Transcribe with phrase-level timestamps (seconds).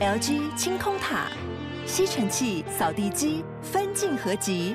[0.00, 1.30] LG 清空塔，
[1.84, 4.74] 吸尘器、扫地机分镜合集，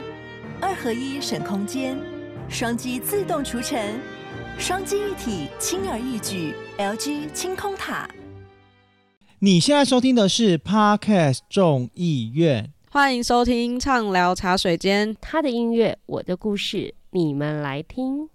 [0.62, 1.98] 二合一省空间，
[2.48, 4.00] 双击自动除尘，
[4.60, 6.54] 双击一体轻而易举。
[6.78, 8.08] LG 清空塔。
[9.40, 18.30] 你现在收听的是 Podcast 众议院，欢迎收听畅聊茶水间，他的音乐，我的故事，你们来听。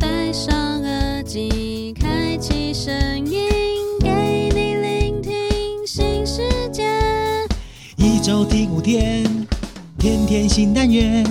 [0.00, 3.61] 戴上耳机，开启声音，
[8.22, 9.24] 周听五天，
[9.98, 11.26] 天天新单元，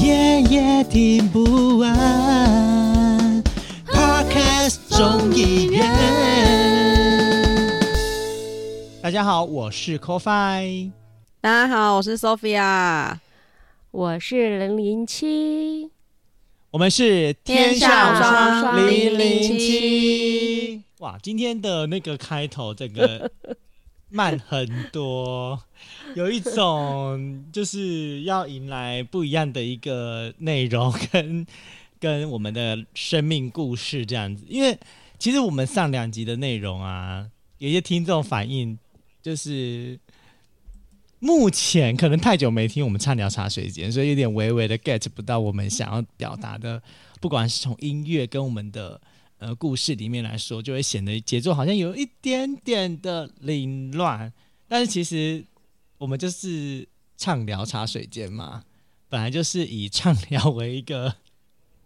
[0.00, 3.44] 夜夜听不完。
[3.84, 5.84] Podcast 中医院，
[9.02, 10.90] 大家好，我是 Coffee。
[11.42, 13.18] 大家好，我是 Sophia，
[13.90, 15.90] 我是零零七。
[16.70, 20.82] 我们是天下无双零零七。
[21.00, 23.30] 哇，今天的那个开头，这个
[24.08, 25.62] 慢很多，
[26.14, 31.46] 有一种就是要迎来不一样的一个内容跟
[32.00, 34.44] 跟我们的生命故事这样子。
[34.48, 34.78] 因为
[35.18, 37.26] 其实我们上两集的内容啊，
[37.58, 38.78] 有些听众反映
[39.22, 39.98] 就是。
[41.18, 46.80] 目前可能太久没听我们畅聊茶水间，所以有点微微的 get 不到我们想要表达的。
[47.22, 49.00] 不管是从音乐跟我们的
[49.38, 54.32] 呃故事里面来说，就会显得节奏好像有一点点的凌乱。
[54.68, 55.44] 但是其实
[55.98, 58.62] 我们就是畅聊茶水间嘛，
[59.08, 61.14] 本来就是以畅聊为一个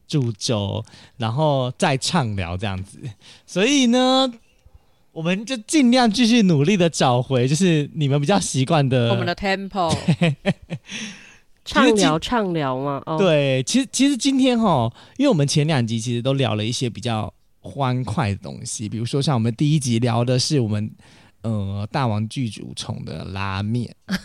[0.06, 0.84] 主轴，
[1.16, 2.98] 然后再畅聊这样子。
[3.46, 4.32] 所以呢。
[5.12, 9.92] 我们就尽量继续努力的找回，就是你们比较习惯的我们的 tempo，
[11.66, 13.02] 畅聊畅聊嘛。
[13.06, 20.91] 哦，对，其实其实今天哈，因为我们前两集其实都聊了一些比较欢快的东西，比如说像我们第一集聊的是我们
[21.42, 23.94] 呃大王剧组宠的拉面。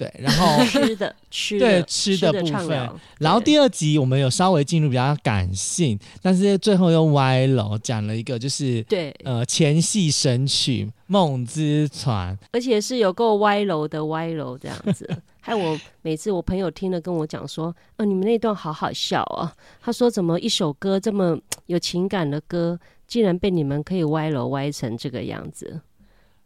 [0.00, 9.14] 对，然后吃的吃的对吃的部分，然后第二集我们有稍微进入比较感性，但是最后又歪楼讲了一个就是对。
[9.24, 15.06] 呃前戏神曲《梦之船》，而且是有够歪楼的歪楼这样子，
[15.40, 25.80] 害我每次我朋友听了跟我讲说，呃你们那段好好笑啊，他说怎么一首歌这么有情感的歌，竟然被你们可以歪楼歪成这个样子，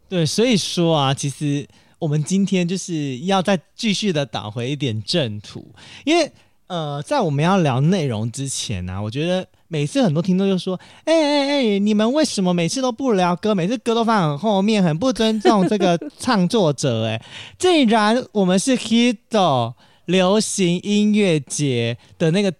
[0.09, 1.67] 对，所以说啊，其实。
[1.97, 5.65] 我们今天就是要再继续的导回一点正途，
[6.03, 6.29] 因为
[6.67, 13.53] 呃，在我们要聊内容之前呢、我觉得每次很多听众就说：“哎哎哎，你们为什么每次都不聊歌？
[13.53, 17.21] 每次歌都放很后面，很不尊重这个创作者。”哎，
[17.59, 19.73] 既然我们是 Hito
[20.05, 22.53] 流行音乐节的那个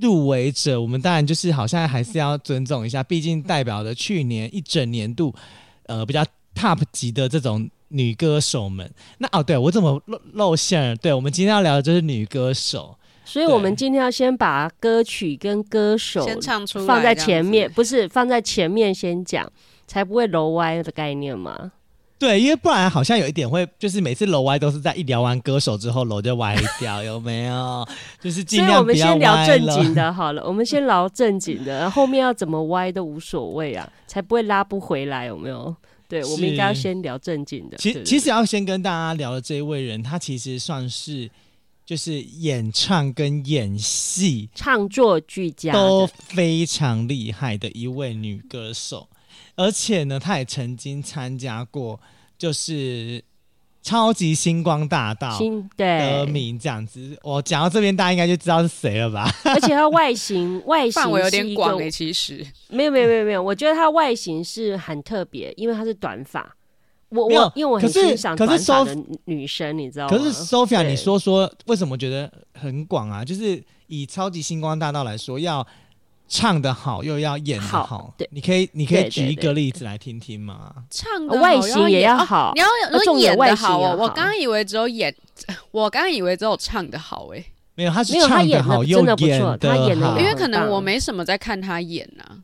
[0.00, 5.34] 入围者，我们当然就是好像还是要尊重一下，毕竟代表着去年一整年度
[5.84, 7.68] 呃比较 top 级的这种。
[7.94, 10.96] 女歌手们，那哦，对我怎么露露馅了？
[10.96, 19.50] 对，我们今天要聊的就是女歌手，所以我们今天要先把歌曲跟歌手先唱出来，放在前面，不是放在前面先讲，
[19.86, 21.72] 才不会楼歪的概念嘛？
[22.18, 27.84] 对，因为不然好像有一点会，就是每次楼歪都是在一聊完歌手之后楼就歪掉，有没有？
[28.22, 29.44] 就是尽量不要歪了。
[29.44, 35.74] 所以我们先聊正经的好了，我们先聊正经的，后面要怎么歪都无所谓啊，才不会拉不回来，有没有？
[36.08, 37.76] 对，我们应该要先聊正经的。
[37.78, 41.28] 其其实要先跟大家聊的这一位人，他其实算是
[41.92, 49.08] 就是演唱跟演戏、唱作俱佳都非常厉害的一位女歌手，
[49.56, 52.00] 而且呢，她也曾经参加过，
[52.38, 53.22] 就是。
[53.84, 55.36] 超级星光大道
[55.76, 59.28] 得名这样子，我讲到这边，大家应该就知道是谁了吧？
[59.44, 66.56] 而且她外形 外形范围有点广诶，其实没有没有没有没有，我觉得她外形是很特别，因为她是短发。
[67.12, 70.16] 我我因为我很欣赏短发的女生，你知道吗？
[70.16, 72.30] 可是 Sophia，你说说为什么觉得
[72.60, 73.24] 很广啊？
[73.24, 75.66] 就是以超级星光大道来说，要。
[76.28, 80.72] 唱的好又要演得好，好，对，你可以你可以举一个例子来听听吗？
[80.88, 83.94] 唱的外形也要好，哦、你要如果演的好哦。
[84.00, 85.14] 我刚刚以为只有演，
[85.72, 87.44] 我刚刚以为只有唱的好诶。
[87.74, 89.14] 没有，他是唱的好又演的
[89.58, 92.38] 他演得因为可能我没什么在看他演呐、啊。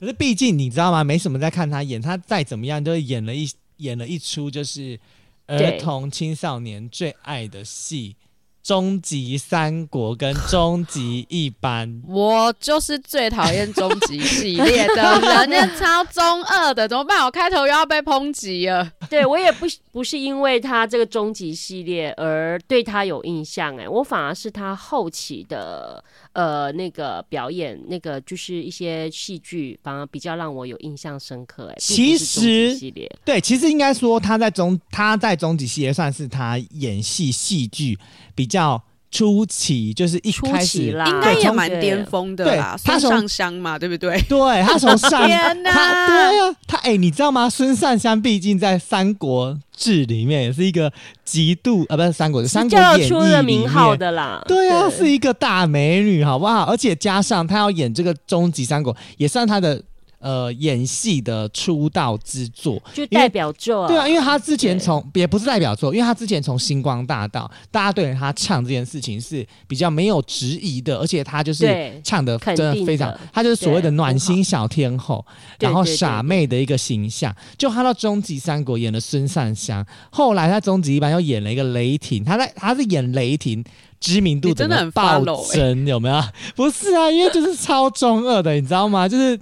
[0.00, 1.04] 可是毕竟你知道吗？
[1.04, 4.98] 没什么在看他演，他再怎么样都演了一演了一出就是
[5.46, 8.16] 儿童青少年最爱的戏。
[8.62, 17.24] 终极三国跟终极一班，我就是最讨厌终极系列的人，那超中二的，怎么办？
[17.24, 18.92] 我开头又要被抨击了。
[19.08, 31.76] 对我也不不是因为他这个终极系列而对他有印象哎，我反而是他后期的呃那个表演，那个就是一些戏剧，反而比较让我有印象深刻哎。
[31.78, 37.98] 其实系列对，其实应该说他在中他在终极系列算是他演戏戏剧
[38.34, 38.82] 比较。
[39.10, 42.78] 初期就是一开始啦，应该也蛮巅峰的啦。
[42.84, 44.20] 他从上香嘛，对不对？
[44.28, 47.50] 对，他从上天哪，他对呀、啊，他哎、欸，你知道吗？
[47.50, 50.92] 孙尚香毕竟在《三国志》里面也是一个
[51.24, 54.42] 极度啊，不是三国志《三国演义》出了名号的啦。
[54.46, 56.62] 对啊，是一个大美女，好不好？
[56.64, 59.82] 而且加上他要演这个终极三国，也算他的。
[60.20, 71.66] 呃，演戏的出道之作就代表作，啊对啊，因为他之前从也不是代表作，因为他之前从星光大道，大家对他唱这件事情是比较没有质疑的，而且他就是
[72.04, 75.24] 唱的真的非常，他就是所谓的暖心小天后，
[75.58, 77.34] 然后傻妹的一个形象。
[77.56, 83.64] 就他到终极三国演了孙尚香，后来他终极一班又演了一个雷霆，他在他是演雷霆，
[83.98, 86.22] 知名度真的很暴增，有没有？
[86.54, 89.08] 不是啊，因为就是超中二的，你知道吗？
[89.08, 89.40] 就是。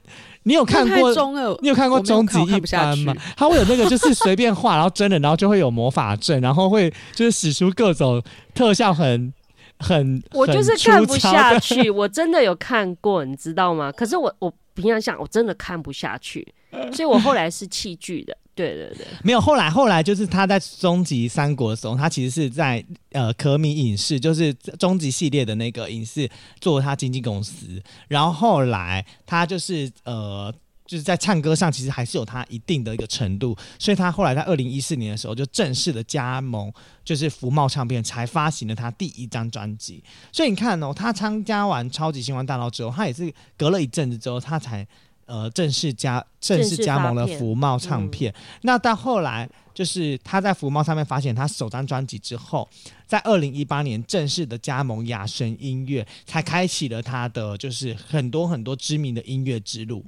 [0.48, 1.58] 你有看过？
[1.60, 3.14] 你有看过终极一班吗？
[3.36, 8.22] 他会有那个，就是随便画，然后真人，然后就会有魔法阵，然后会就是使出各种
[8.54, 9.32] 特效很，
[9.78, 10.22] 很很。
[10.32, 13.92] 我就是看不下去，我真的有看过，你知道吗？
[13.92, 16.46] 可是我我平常想，我真的看不下去，
[16.92, 18.34] 所以我后来是弃剧的。
[18.58, 26.28] 对对对，没有后来后来就是他在终极三国的时候，他其实是在呃可米影视，就是终极系列的那个影视
[26.60, 30.52] 做他经纪公司，然后后来他就是呃
[30.84, 36.72] 就是在唱歌上其实还是有他一定的一个程度，所以他后来在二零一四年的时候就正式的加盟
[37.04, 40.02] 就是福茂唱片，才发行了他第一张专辑。
[40.32, 44.84] 所以你看哦，他参加完超级星光大道之后，他也是隔了一阵子之后，他才。
[45.28, 48.32] 呃，正式加正式加盟了福茂唱片。
[48.32, 52.66] 嗯、那到后来，就是他在福茂上面发现他首张专辑之后，
[53.06, 60.02] 在二零一八年正式的加盟雅神音乐，才开启了他的就是很多很多知名的音乐之路。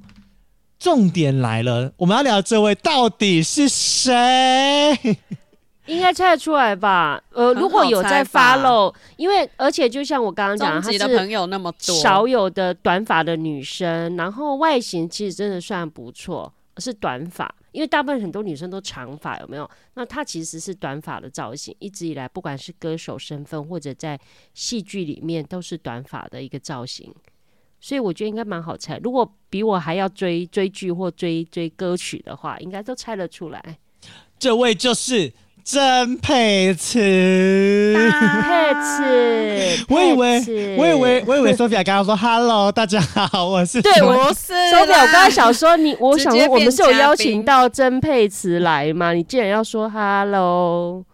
[0.79, 4.15] 重点来了，我们要聊这位到底是谁？
[5.91, 7.21] 应该猜得出来吧？
[7.33, 19.69] 呃，如果有在 follow，因为而且就像我刚刚讲，她的朋友那么多，少有的短发的女生，然后外形其实真的算不错，是短发，因为大部分很多女生都长发，有没有？
[19.95, 24.19] 那她其实是短发的造型，一直以来不管是歌手身份或者在
[24.55, 27.13] 戏剧里面都是短发的一个造型，
[27.81, 28.97] 所以我觉得应该蛮好猜。
[29.03, 33.79] 如果比我还要追追剧或追追歌曲的话，应该都猜得出来。
[34.39, 35.33] 这位就是。
[35.71, 44.81] 曾佩慈，佩慈，我以为，我以为，我以为 Sophia 刚刚说 “Hello，大家好，我是”，对，我是 Sophia。
[44.81, 49.13] 我刚刚想说你，我想说我们是有邀请到曾佩慈来吗？
[49.13, 51.05] 你竟然要说 “Hello”，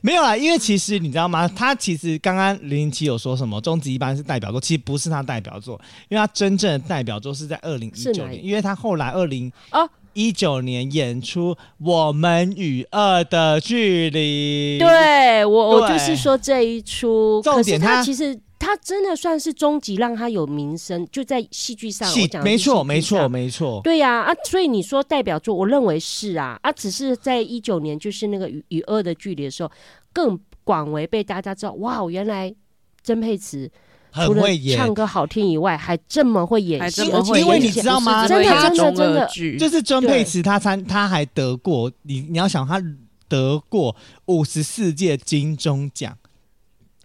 [0.00, 1.46] 没有啦，因为其实你知道吗？
[1.46, 5.78] 他其实刚刚零零七有说什么终极一班是代表作，其实不是他代表作，
[6.08, 9.86] 因为他真正的代表作是在二零一九年，因为他后来二零哦。
[10.14, 17.40] 一九年演出《我们与恶的距离》，对我，我就是说这一出。
[17.42, 22.08] 重点他，可是他其实他真的算是终极让他有名声，就在戏剧上。
[22.08, 23.80] 戏没错，没错，没错。
[23.82, 29.70] 对呀啊，啊，所以你说代表作，我认为是啊啊，只是在一九年就是那个与与恶的距离的时候，
[30.12, 31.72] 更广为被大家知道。
[31.74, 32.54] 哇，原来
[33.02, 33.70] 曾沛慈。
[34.14, 34.42] 除了
[34.76, 38.28] 唱歌好听以外，还这么会演戏，因为你知道吗？
[38.28, 42.82] 真的真的真的，就是曾沛慈，她参她还得过你你要想她
[43.26, 43.96] 得过
[44.26, 46.14] 五十四届金钟奖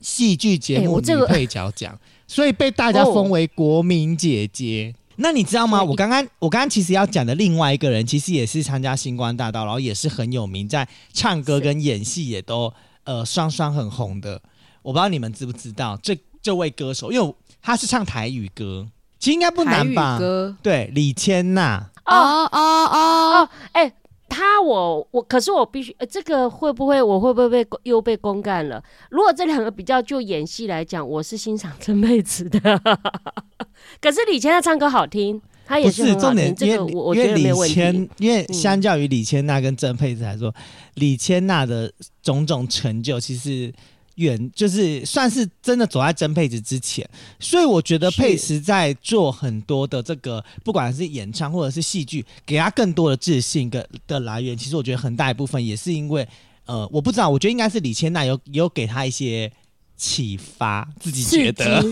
[0.02, 4.94] 戏剧节目女配角奖， 所以被大家封为国民姐姐。
[5.16, 5.82] 那你知道吗？
[5.82, 12.74] 我刚刚我刚刚其实要讲的另外一个人，其实也是参加星光大道，然后也是很有名，在唱歌跟演戏也都
[13.06, 14.42] 呃双双很红的。
[14.82, 16.14] 我不知道你们知不知道这。
[16.48, 18.88] 这位歌手，因为他是唱台语歌，
[19.20, 20.18] 其实应该不难吧？
[20.64, 21.90] 对，李千娜。
[22.06, 23.94] 哦哦哦哦，哎、欸，
[24.30, 28.82] 他我我，可是我必须，呃，这个会不会我会不会被又被公干了？
[29.10, 32.60] 如果这两个比较就演戏来讲，我是欣赏曾沛慈的。
[34.00, 38.10] 可是李千娜唱歌好听，他也是，重点，这个我我觉得没问题。
[38.20, 40.64] 因为相较于李千娜跟曾佩慈来说，嗯、
[40.94, 41.92] 李千娜的
[42.24, 43.74] 种种成就其实。
[44.18, 47.08] 远就是算是真的走在曾沛慈之前，
[47.40, 54.58] 所以我觉得佩慈在做很多的这个，不管是演唱或者是戏剧，给他更多的自信跟的来源。
[54.58, 56.28] 其实我觉得很大一部分也是因为，
[56.66, 59.52] 呃，我不知道，我觉得应该是李千娜有有给他一些
[59.98, 61.84] 启发，自己觉得，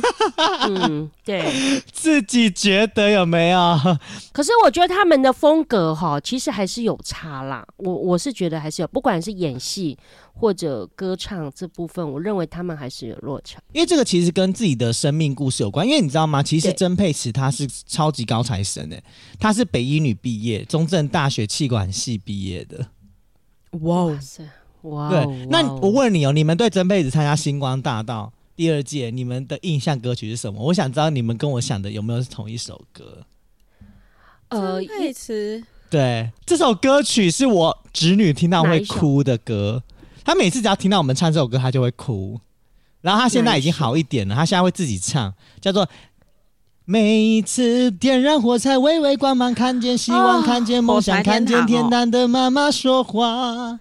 [0.69, 1.43] 嗯，对，
[1.91, 3.77] 自己觉得有没有？
[4.31, 7.65] 可是我觉得他们的风格哈，其实还是有差啦。
[7.77, 9.97] 我我是觉得还是有，不管是演戏
[10.33, 13.59] 或者歌唱这部分，我认为他们还是有落差。
[13.73, 15.87] 因为这个其实跟自己的生命故事有关。
[15.87, 16.43] 因为你知道吗？
[16.43, 19.03] 其实曾沛慈她是超级高材生诶，
[19.39, 22.87] 她是北医女毕业，中正大学气管系毕业的。
[23.81, 24.43] 哇塞！
[24.85, 30.61] 哇，对，那我问你哦，你们对曾沛慈参加星光大道第二届，你们的印象歌曲是什么？
[30.61, 33.23] 我想知道你们跟我想的有没有是同一首歌？
[34.49, 39.81] 呃，曾沛慈，对，这首歌曲是我侄女听到会哭的歌，
[40.23, 42.39] 她每次只要听到我们唱这首歌，她就会哭。
[43.01, 45.85] 然后她现在已经好一点了，她现在会自己唱，叫做
[46.85, 53.71] 《每一次点燃火柴，微微光芒，看见希望，看见梦想，看见天堂的妈妈说话》。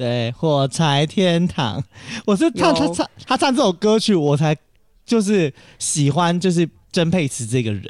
[0.00, 1.84] 对，火柴天堂，
[2.24, 4.56] 我是唱他唱他唱这首歌曲，我才
[5.04, 7.84] 就是喜欢，就是曾沛慈这个人。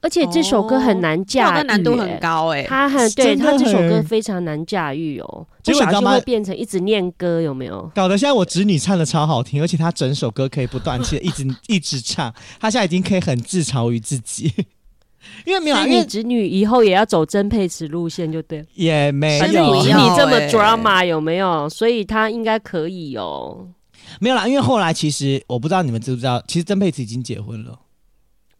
[0.00, 2.62] 而且这首歌很难驾驭，哦、难度很高哎。
[2.62, 7.90] 他很对他这首歌非常难驾驭哦，不小心会变成一直念歌，有没有？
[7.96, 14.52] 搞得现在我侄女唱的超好听，而且她整首歌可以不断气的一直一直唱，她现在已经可以很自嘲于自己。
[15.44, 19.74] 因为没有，因为你侄女以后也要走曾沛慈路线就对了，也没有。
[19.82, 21.68] 你你这么 drama 有没有？
[21.68, 23.68] 所以他应该可以哦。
[24.20, 27.78] 没有啦，因为后来其实我不知道你们知不知道，其实曾沛慈已经结婚了。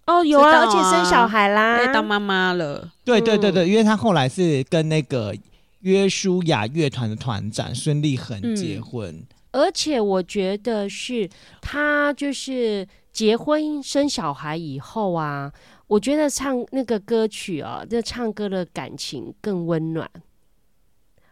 [0.06, 2.90] 哦，有啊，而且生小孩啦，当妈妈了。
[3.04, 5.35] 对对对对，因为他后来是跟那个
[5.80, 11.28] 约书亚乐团的团长孙立恒结婚，嗯，而且我觉得是
[11.62, 15.52] 他就是结婚生小孩以后啊。
[15.94, 20.10] 我觉得唱那个歌曲啊，这唱歌的感情更温暖，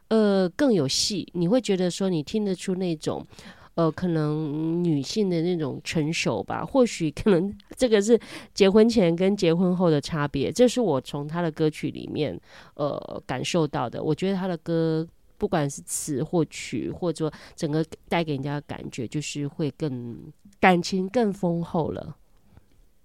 [0.07, 1.29] 呃，更有戏。
[1.35, 3.27] 你会觉得说，你听得出那种，
[3.75, 6.65] 呃，可能女性的那种成熟吧？
[6.65, 8.17] 或许可能这个是
[8.55, 10.53] 结婚前跟结婚后的差别。
[10.53, 12.41] 这是我从他的歌曲里面，
[12.75, 14.01] 呃，感受到的。
[14.01, 15.05] 我觉得他的歌，
[15.39, 22.17] 不管是词或曲，或者整个带给人家的感觉，就是会更感情更丰厚了。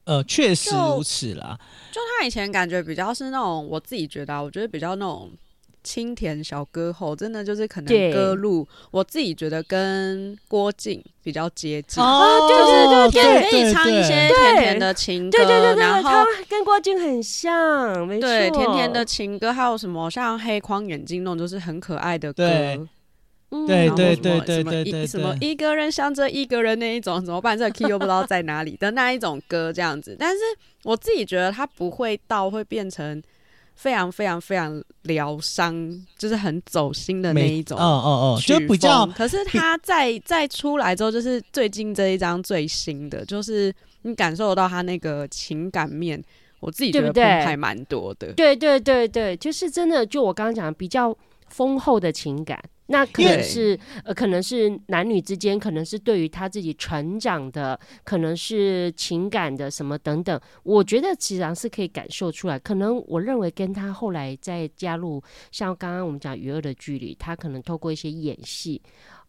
[0.08, 1.60] 呃，确实如此啦。
[1.92, 5.30] 就，就他以前感觉比较是那种，我自己觉得、啊，我觉得比较那种
[5.84, 12.02] 清甜小歌后，真的就是可能歌路，我自己觉得跟郭靖比较接近。
[12.02, 22.44] 哦，对对对对，可以唱一些甜甜的情歌，对对对对，然后他跟郭靖很像，没错，对，甜甜的情歌，还有什么像黑框眼镜那种，就是很可爱的歌。
[23.50, 27.58] 对对对对对对，什么一个人想着一个人那一种 怎么办？
[27.58, 30.40] 这个 key 又不知道在哪里的那一种歌这样子，但是
[30.84, 33.24] 我自己觉得它不会到会变成
[33.76, 37.78] 非常非常非常疗伤，就是很走心的那一种。
[37.78, 39.06] 哦哦哦，就比较。
[39.08, 46.22] 可是他在在出来之后，就是最近这一张最新的，就是你感受得到他那个情感面，
[46.60, 48.34] 我自己觉得澎湃蛮多的。
[48.34, 51.16] 对对对对，就是真的，就我刚刚讲比较
[51.48, 52.62] 丰厚的情感。
[52.88, 60.40] 那可能是呃，可能是男女之间，可能是对于他自己成长的，可能是情感的什么等等。
[60.64, 62.58] 我觉得其实上是可以感受出来。
[62.58, 68.82] 可能我认为跟他后来再加入，像刚刚我们讲《娱乐的距离》，他可能透过一些演戏、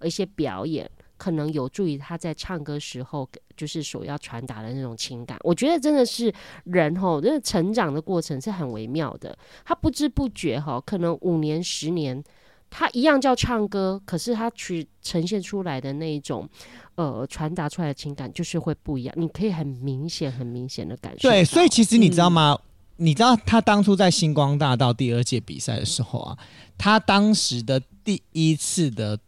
[0.02, 5.36] 一些表演，可能有助于他在唱歌时候就是所要传达的那种情感。
[5.42, 9.36] 我觉得真的是人吼，这个成长的过程是很微妙的。
[9.64, 12.22] 他不知不觉哈，可能五年、十年。
[12.70, 16.48] 他一样叫唱歌，可是他去呈现出来的那一种，
[16.96, 19.14] 呃，传达出来的情感就是会不一样。
[19.16, 21.28] 你可以很明显、很明显的感受。
[21.28, 22.58] 对，所以其实你知道吗？
[22.96, 26.38] 嗯、你知道他当初在星光大道第二届比赛的时候啊，
[26.76, 29.18] 他当时的第一次的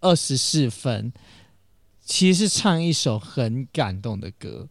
[0.00, 1.12] 二十四分，
[2.04, 4.68] 其实是唱一首很感动的歌。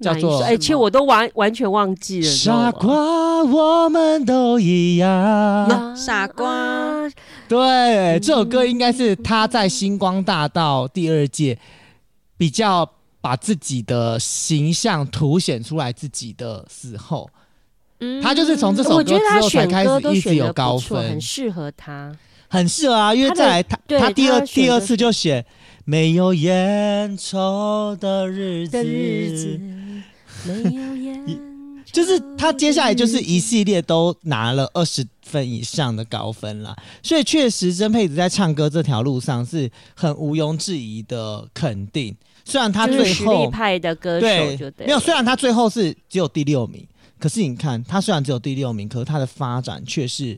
[0.00, 2.28] 叫做哎，其实我都完完全忘记了。
[2.28, 5.96] 傻瓜，我们都一样。
[5.96, 7.08] 傻瓜，
[7.48, 11.58] 对，这首歌应该是他在星光大道第二届
[12.36, 12.88] 比较
[13.20, 17.28] 把自己的形象凸显出来自己的时候。
[18.00, 22.12] 嗯，他就是从这首歌之后才开始一直有高分，很适合他，
[22.48, 23.14] 很适合啊。
[23.14, 25.44] 因为再来他他第二第二次就写
[25.84, 29.60] 没有烟抽的日子。
[30.44, 31.24] 没有烟，
[31.92, 42.16] 就是他接下来就是一系列都拿了二十分以上的高分了，所以确实曾沛慈在唱歌这条路上是很毋庸置疑的肯定。
[42.44, 46.84] 虽然他最后实力派的歌手就对，没有，虽然他最后是只有第六名，
[47.18, 50.36] 可是你看他虽然只有第六名，可是他的发展却是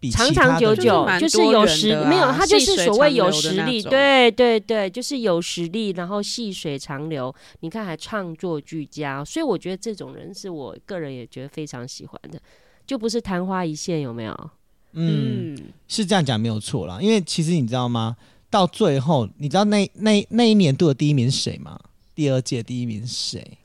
[0.00, 7.34] 比长长久久就是就是有实没有，他就是所谓有实力，对对对，就是有实力，然后细水长流。
[7.60, 12.40] 你看还创作俱佳，所以我觉得这种人是我个人也觉得非常喜欢的，
[12.86, 14.50] 就不是昙花一现，有没有？
[14.92, 16.98] 嗯，嗯，是这样讲没有错啦。
[17.00, 18.16] 因为其实你知道吗？
[18.48, 21.78] 到最后，你知道那那那一年度的第一名是谁吗？
[22.14, 23.58] 第二届第一名是谁？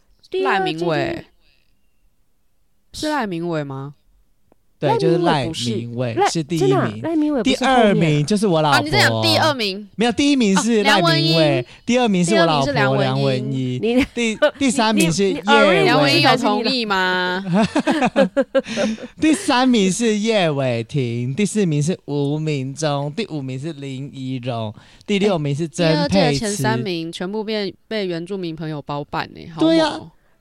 [0.44, 1.26] 赖明伟
[2.92, 3.94] 是赖明伟吗？
[4.90, 8.78] 对，就是赖明伟是第一名，赖明伟不第是后面二名就是我老婆。
[8.78, 17.44] 啊，你在讲第二名，没有，第一名是哦赖梁文音明伟，第二名是我老婆是梁文梁文音音，你第 第三名是你叶你梁文音伟，有同意吗？
[19.20, 24.74] 第三名是叶伟霆，第四名是吴明忠，第五名是林怡蓉，
[25.08, 26.80] 第六名是第二曾佩届的前三。
[26.84, 29.98] 名全部被被原住民朋友包办呢，好对呀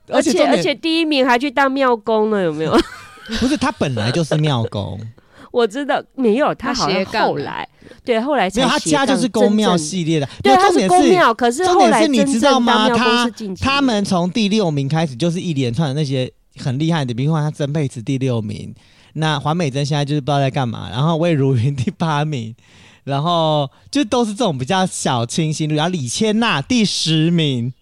[0.09, 2.77] 而且而且第一名还去当庙公了，有没有？
[3.39, 4.99] 不是他本来就是庙公，
[5.51, 7.67] 我知道没有，他他好像后来
[8.03, 10.27] 对后来才没有他家就是公庙系列的。
[10.41, 12.89] 对，他没有重点公庙，可是重后来点是你知道吗？
[12.89, 18.73] 他他们从第六名开始就是一连串的那些很厉害的，比如说他曾沛慈第六名，
[19.13, 22.55] 那黄美珍现在就是不知道在干嘛，然后魏如云第八名，
[23.03, 27.73] 然后就都是这种比较小清新，然后李千娜第十名，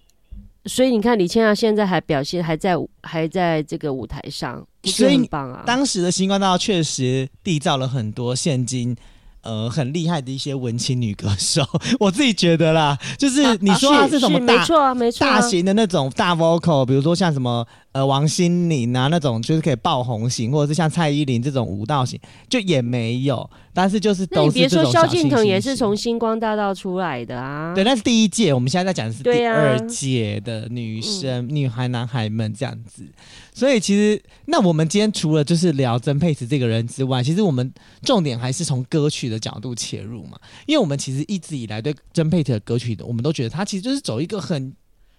[0.66, 5.64] 所以你看李千娜现在还表现还在还在这个舞台上，所以得很棒啊。
[5.66, 8.96] 当时的星光大道确实缔造了很多现今。
[9.44, 11.66] 呃，很厉害的一些文青女歌手，
[12.00, 22.20] 我自己觉得啦，就是你说她是什么没错啊，没错、啊，大型的那种大 vocal，比如说像什么呃王心凌啊那种，就是可以爆红型，或者是像蔡依林这种舞蹈型，
[22.50, 23.50] 就也没有。
[23.74, 27.74] 但是就是那你别说都是这种小萧敬腾也是从星光大道出来的啊。
[27.74, 33.06] 对，那是第一届，我们现在在讲的是第二届的女生、女孩、男孩们这样子。
[33.54, 44.74] 所以其实，那我们今天除了就是聊曾沛慈这个人之外，其实我们重点还是从歌曲的角度切入嘛，因为我们其实一直以来对曾沛慈的歌曲的，我们都觉得她其实就是走一个很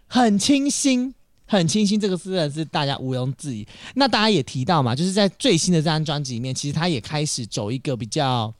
[0.07, 1.15] 很清新。
[1.59, 3.67] 很清新，这个字是大家毋庸置疑。
[3.95, 8.53] 那大家也提到嘛，就是在最新的这张专辑里面，其实他也开始走一个比较，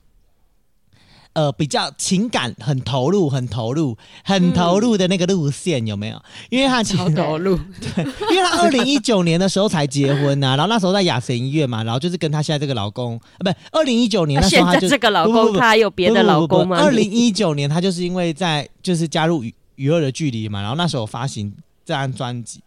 [1.33, 6.21] 呃，比较情感很投入、很投入、很投入的那个路线，有没有？
[6.51, 7.57] 因为他其实超投入，
[7.95, 16.77] 对因为他二零一九年的时候才结婚呐、啊，然后那时候在雅神医院嘛，然后就是跟他现在这个老公，啊，不，二零一九年那时候他就这个老公，他有别的老公吗？
[16.77, 21.51] 二零一九年他就是因为在就是加入娱娱乐的距离嘛，然后那时候发行
[21.83, 22.61] 这张专辑，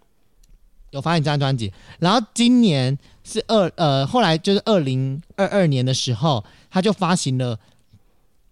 [0.90, 7.58] 有发行这张专辑，然后今年是二呃，后来就是二零二二年的时候，他就发行了。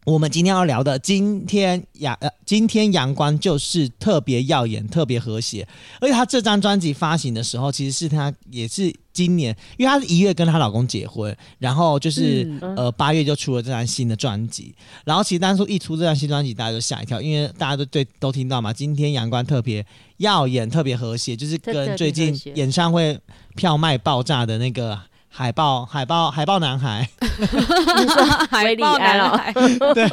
[0.04, 5.66] 我们今天要聊的，今天阳呃，今天阳光就是特别耀眼，特别和谐。
[5.98, 14.74] 而且她这张专辑发行的时候，其实是她也是今年，因为她是一月跟她老公结婚，然后就是、嗯呃八月就出了这张新的专辑。
[15.06, 19.84] 然后其实当初一出这张新专辑，大家都吓一跳，因为大家都对都听到嘛，今天阳光特别
[20.18, 23.18] 耀眼，特别和谐，就是跟最近演唱会
[23.56, 25.00] 票卖爆炸的那个。
[25.36, 27.08] 海报，海报，海报男孩，
[28.48, 29.36] 海韦礼安哦，
[29.92, 30.08] 对，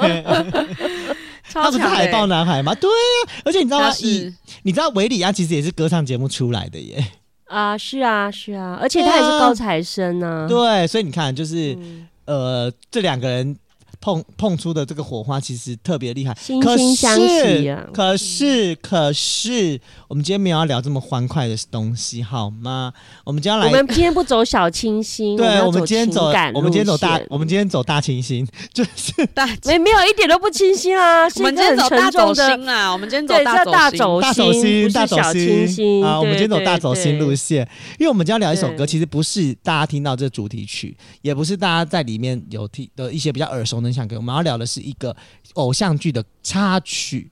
[1.53, 2.73] 他不是海报男孩吗？
[2.73, 3.85] 对呀、而且你知道吗？
[3.85, 4.07] 他是。
[4.07, 7.05] 以你知道维里安其实也是歌唱节目出来的耶。
[7.45, 10.47] 啊，是啊，是啊，而且他也是高材生呢、啊。
[10.47, 12.07] 对，所以你看，就是、嗯。
[12.25, 13.55] 呃，这两个人
[14.01, 16.33] 碰碰出的这个火花，其实特别厉害。
[16.33, 17.87] 惺惺相惜啊。
[17.93, 22.91] 可是，可是，我们今天没有要聊这么欢快的东西，好吗？
[23.23, 35.67] 我们今天来，我们今天不走小清新， 对，我我们今天走，我们今天走大，我们今天走大清新， 就是大，没没有一点都不清新啊，我们今天走大走心啊，我们今天走大走走大走心，大走心。
[35.67, 36.19] 新啊！
[36.19, 37.67] 我们今天走大走心路线，
[37.99, 45.15] 因为我们今天要聊一首歌，其实不是大家听到这个主题曲，也不是大家在里面有听的一些比较耳熟能详歌，我们要聊的是一个
[45.53, 47.31] 偶像剧的插曲。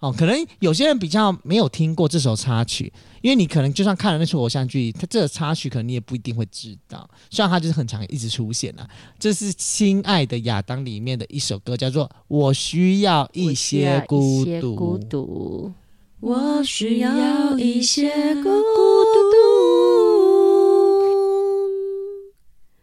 [0.00, 7.10] 哦，可能有些人比较没有听过这首插曲，因为你可能就算看了那出偶像剧，它这个插曲可能你也不一定会知道。
[7.30, 14.74] 虽然它就是很常一直出现啊，这是《亲爱的亚当》里面的一首歌，叫做《我需要一些孤独》。
[14.76, 15.72] 孤独，
[16.20, 19.97] 我需要一些孤独，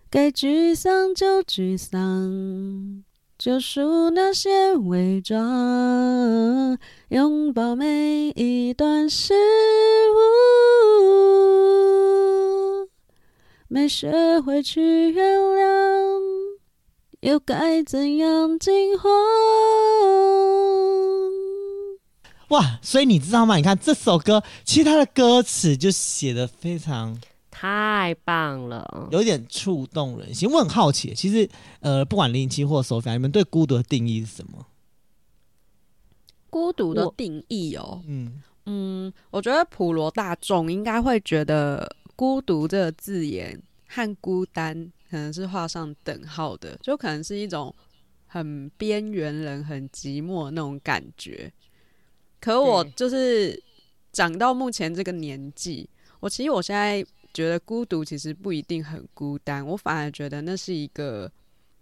[0.09, 3.03] 该沮丧就沮丧，
[3.37, 6.77] 就数那些伪装，
[7.09, 9.33] 拥抱每一段事
[10.13, 10.17] 物，
[13.67, 16.21] 没学会去原谅，
[17.19, 19.09] 又该怎样进化？
[22.49, 23.57] 哇，所以你知道吗？
[23.57, 27.19] 你看这首歌，其实它的歌词就写得非常，
[27.57, 30.49] 太棒了，有点触动人心。
[30.51, 34.67] 我很好奇，其实呃，不管零零七或 Sophia，你们对孤独的定义是什么？
[36.49, 47.73] 孤独的定义哦，嗯嗯，我觉得普罗大众应该会觉得孤独这个字眼和孤单可能是画上等号的，就可能是一种
[48.27, 51.49] 很边缘人、很寂寞的那种感觉。
[52.41, 53.63] 可我就是
[54.11, 55.89] 长到目前这个年纪，
[56.19, 57.05] 我其实我现在。
[57.35, 61.29] 觉得孤独其实不一定很孤单，我反而觉得那是一个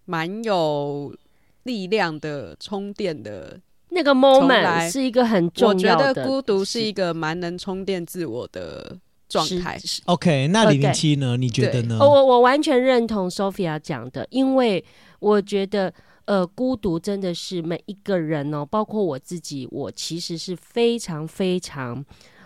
[0.06, 1.16] 蛮有
[1.62, 6.08] 力量的充电的那个 moment，是一个很重要的。
[6.08, 8.98] 我觉得孤独是一个蛮能充电自我的
[9.30, 9.80] 状态。
[10.06, 11.38] OK，那零零七呢？Okay.
[11.38, 12.00] 你觉得呢？
[12.00, 14.84] 我我完全认同 Sophia 讲的，因为
[15.20, 15.94] 我觉得
[16.26, 22.04] 呃，孤独真的是每一个人哦，包括我自己，我其实是非常非常。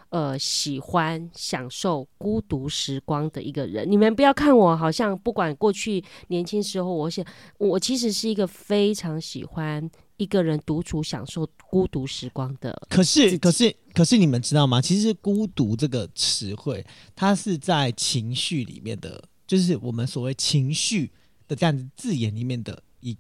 [0.09, 3.89] 呃，喜欢享受孤独时光的一个人。
[3.89, 7.25] 你们不要看我，好像不管过去年轻时候，我想
[7.57, 12.73] 我其实是一个非常喜欢一个人独处、享受孤独时光的。
[12.89, 14.81] 可是，可是，可是，你们知道吗？
[14.81, 21.11] 其实“孤独”这个词汇，它是在情绪里面的，就是我们所谓情绪
[21.47, 23.17] 的这样子字眼里面的一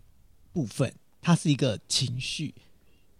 [0.53, 0.93] 部分。
[1.19, 2.55] 它是一个情绪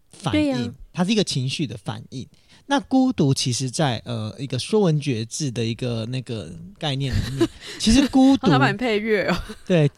[0.08, 2.25] 反应，啊、它是一个情绪的反应。
[2.69, 7.49] 那孤独其实在，呃一个说文解字的一个那个概念里面，
[7.80, 8.47] 其实孤独。
[8.49, 9.38] 他蛮配乐哦。
[9.65, 9.89] 对，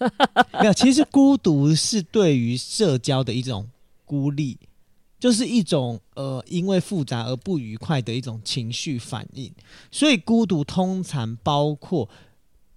[0.54, 3.68] 没有，其实孤独是对于社交的一种
[4.06, 4.56] 孤立，
[5.20, 9.52] 就是一种呃因为复杂而不愉快的一种情绪反应。
[9.92, 12.08] 所以孤独通常包括，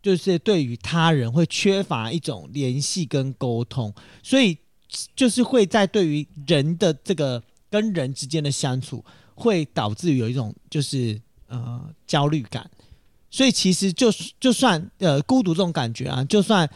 [0.02, 4.57] 就是对于他人会缺乏一种联系跟沟通，所以
[5.14, 9.05] 就是会在对于人的这个跟人之间的相处。
[9.35, 12.71] 会导致有一种就是呃焦虑感，
[13.31, 16.68] 所以其实就就算呃孤独这种感觉啊，就算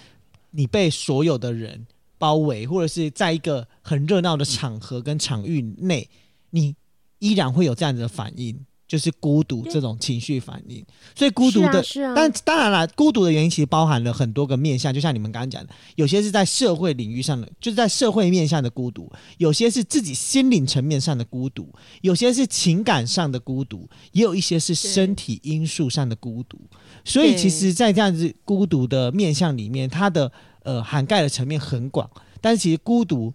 [0.51, 1.87] 你被所有的人
[2.19, 6.09] 包围，或者是在一个很热闹的场合跟场域内，
[6.51, 6.75] 你
[7.19, 8.59] 依然会有这样子的反应。
[8.87, 10.85] 就是孤独这种情绪反应，
[11.17, 21.65] 所以孤独的，是啊是啊、但当然了，孤独的原因其实包含了很多个面向，就像你们刚刚讲的，有些是在社会领域上的，就是在社会面向的孤独；有些是自己心灵层面上的孤独；
[22.03, 26.57] 有些是情感上的孤独；也有一些是身体因素上的孤独。
[27.05, 30.31] 所以，其实，在这样子孤独的面向里面，它的
[30.63, 32.09] 呃涵盖的层面很广。
[32.41, 33.35] 但是，其实孤独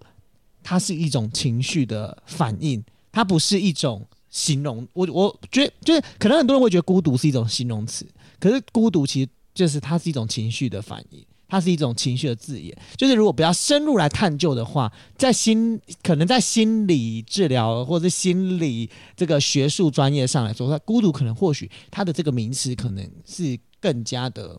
[0.64, 4.08] 它是一种情绪的反应，它不是一种。
[4.32, 8.08] 形容我，我觉得就是可能很多人会觉得孤独是一种形容词，
[8.40, 12.76] 可是孤独其实就是它是一种情绪的反应，它是一种情绪的字眼。
[12.96, 24.58] 就是如果比较深入来探究的话，在心可能在心理治疗或者心理这个学术专业上来说，它孤独可能或许它的这个名词可能是更加的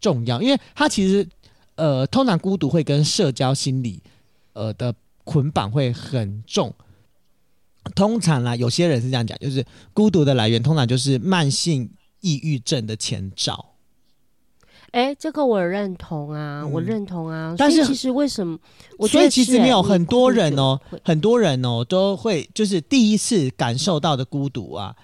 [0.00, 1.28] 重要，因为它其实
[1.74, 4.00] 呃，通常孤独会跟社交心理
[4.54, 4.94] 呃的
[5.24, 6.74] 捆绑会很重。
[7.94, 11.90] 通常啦，有些人是这样讲，就是孤独的来源通常就是慢性
[12.20, 13.74] 抑郁症的前兆。
[14.92, 17.54] 哎、欸，这个我认同啊，嗯、我认同啊。
[17.56, 18.58] 但是其实为什么？
[18.98, 24.94] 我所以其实没有很多人哦，很多人哦都会就是第一次感受到的孤独啊，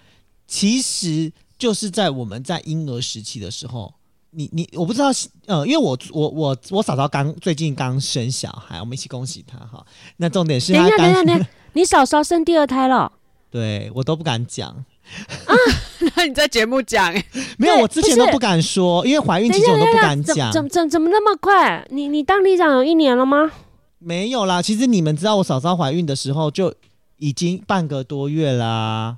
[0.46, 3.94] 其实就是在我们在婴儿时期的时候，
[4.30, 5.08] 你你我不知道，
[5.46, 9.84] 呃，因为我我我我嫂嫂刚最近刚生小孩，我们一起恭喜她哈。
[10.18, 11.46] 那重点是她刚。
[11.74, 13.12] 你嫂嫂生第二胎了？
[13.50, 15.54] 对，我都不敢讲啊！
[16.14, 17.14] 那你在节目讲？
[17.56, 20.52] 没有，我之前都不敢说，因为怀孕期间我都不敢讲。
[20.52, 21.86] 怎怎怎么那么快？
[21.90, 23.50] 你你当里长有一年了吗？
[23.98, 26.74] 没有啦，其实你们知道我嫂嫂怀孕的时候就
[27.16, 29.16] 已经半个多月啦。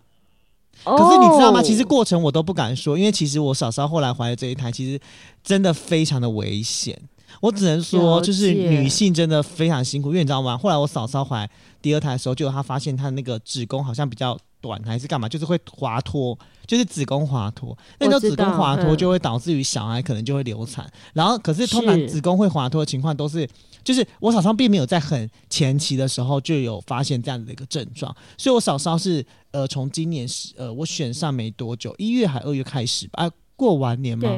[0.84, 1.62] 可是你知道吗？
[1.62, 5.00] 其实过程我都不敢说，因为其实我嫂嫂后来怀的这一胎，其实
[5.42, 7.00] 真的非常的危险。
[7.40, 10.58] 我只能说，就是女性真的非常辛苦，因为你知道吗？
[10.58, 11.48] 后来我嫂嫂怀
[11.80, 17.76] 第二胎的时候，就她发现她那个子宫好像比较短，还是干嘛，就是会滑脱，就是子宫滑脱。
[18.00, 20.90] 那个子宫滑脱就会导致于小孩可能就会流产。
[21.12, 23.48] 然后，可是通常子宫会滑脱的情况都是，
[23.82, 34.28] 就是我嫂嫂并没有在很前期的时候就有发现这样的一个症状，所以我嫂嫂是呃从今年是呃我选上没多久，一月还二月开始吧，啊过完年嘛，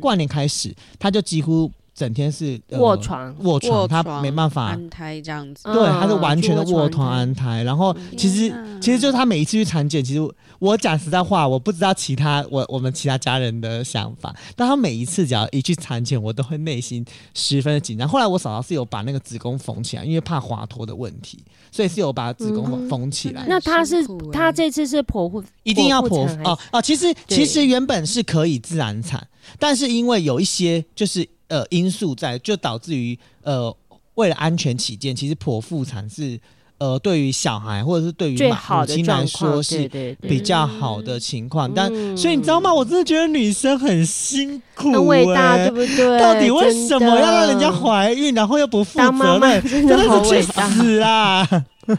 [0.00, 1.70] 过完年开始，她就几乎。
[1.94, 5.64] 整天是卧床，卧床，他没办法安胎这样子。
[5.64, 7.62] 对，他是完全的卧床安胎。
[7.62, 10.20] 然后其实其实就是他每一次去产检，其实
[10.58, 18.08] 我讲实在话，我不知道其他我我们其他家人的想法，但他每一次只要一去产检，我都会内心十分的紧张。
[18.08, 23.44] 后来我嫂嫂是有把那个子宫缝起来，因为怕滑脱的问题，所以是有把子宫缝起来。
[23.46, 24.02] 那他是
[24.32, 26.80] 他这次是剖腹，一定要剖腹哦哦。
[26.80, 29.24] 其实其实原本是可以自然产，
[29.58, 31.28] 但是因为有一些就是。
[31.52, 33.70] 呃，因素在就导致于呃，
[34.14, 36.40] 为了安全起见，其实剖腹产是
[36.78, 39.86] 呃，对于小孩或者是对于母亲来说是
[40.22, 41.70] 比较好的情况。
[41.74, 42.72] 但所以你知道吗？
[42.72, 46.18] 我真的觉得女生很辛苦、欸，很伟大，对不对？
[46.18, 49.62] 到底为什么要让人家怀孕，然后又不负责任？
[49.62, 51.46] 真的是去死啊！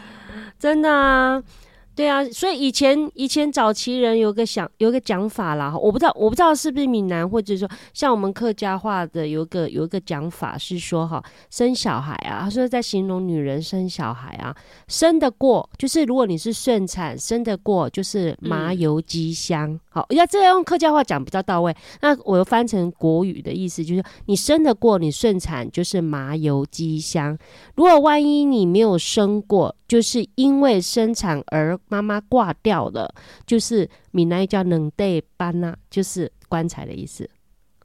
[0.60, 1.39] 真的啊。
[1.95, 14.56] 对啊，所以以前以前早期人有个想有个讲法啦，我不知道我不知道是不是闽南或者说像我们客家话的有个有一个讲法是说哈，生小孩啊，他说在形容女人生小孩啊，
[14.88, 21.75] 生得过就是如果你是顺产生得过就是麻油鸡香，嗯、好要这样用客家话讲比较到位。
[22.01, 27.38] 那我又翻成国语的意思就是你生得过你顺产就是麻油鸡香，
[27.75, 33.13] 如果万一你没有生过，就是因为生产而妈妈挂掉了，
[33.45, 37.29] 就是闽南语叫冷地班呐，就是棺材的意思，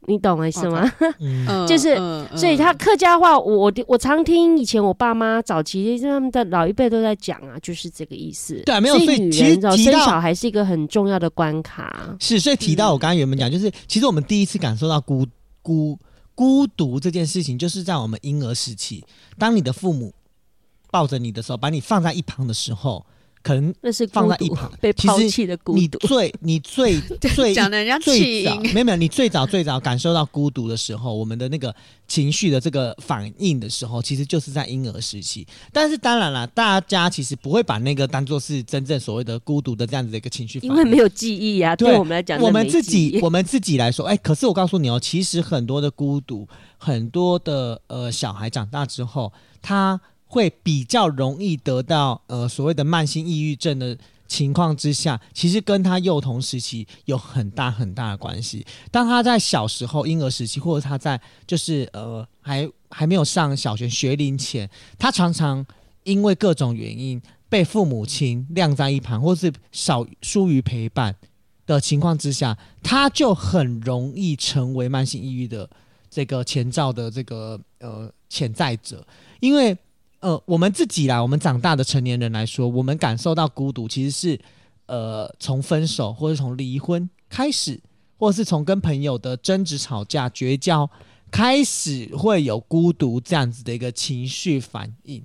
[0.07, 0.91] 你懂我意思吗？
[1.21, 1.97] 嗯、就是，
[2.35, 8.63] 所以他客家话，我我我常听以前我爸妈早期他们的老一辈都在讲啊，就是这个意思。
[8.65, 8.97] 对，没有。
[8.99, 12.17] 所以女人生小孩是一个很重要的关卡。
[12.19, 15.27] 是，所以提到我刚刚原本讲，就是其实我们第一次感受到孤
[15.61, 15.99] 孤
[16.35, 19.05] 孤独这件事情，就是在我们婴儿时期，
[19.37, 20.15] 当你的父母
[20.91, 23.05] 抱着你的时候，把你放在一旁的时候。
[23.41, 25.79] 可能那是放在一旁被抛弃的孤独。
[25.79, 27.01] 你最你最
[27.35, 31.75] 最讲的人家最早没有没有，你最早最早感受到孤独的时候，我们的那个
[32.09, 35.47] 情绪的这个反应的时候，其实就是在婴儿时期。
[35.73, 41.77] 但是当然了，大家其实不会把那个当做是真正所谓的孤独的这样子的一个情绪因为没有记忆啊。
[41.77, 46.47] 对，对我们来讲，我们自己我们自己来说，哎、欸，可是我告诉你哦，其实很多的孤独，
[46.77, 49.99] 很多的呃小孩长大之后，他。
[50.29, 58.65] 会比较容易得到呃所谓的慢性抑郁症的情况之下，其实跟他幼童时期有很大很大的关系。
[58.91, 65.65] 当他在小时候婴儿时期，或者他在就是呃还还没有上小学学龄前，他常常
[66.05, 71.17] 因为各种原因被父母亲晾在一旁，或是少疏于陪伴
[71.67, 75.69] 的情况之下，他就很容易成为慢性抑郁的
[76.11, 79.07] 这个前兆的这个呃潜在者，
[79.41, 79.75] 因为。
[80.21, 84.41] 呃，我们自己啦，我们长大的成年人来说，我们感受到孤独，其实是
[84.87, 87.81] 呃从分手或者从离婚开始，
[88.17, 90.91] 或者是从跟朋友的争执、吵架、绝交
[91.31, 95.25] 开始，会有孤独这样子的一个情绪反应。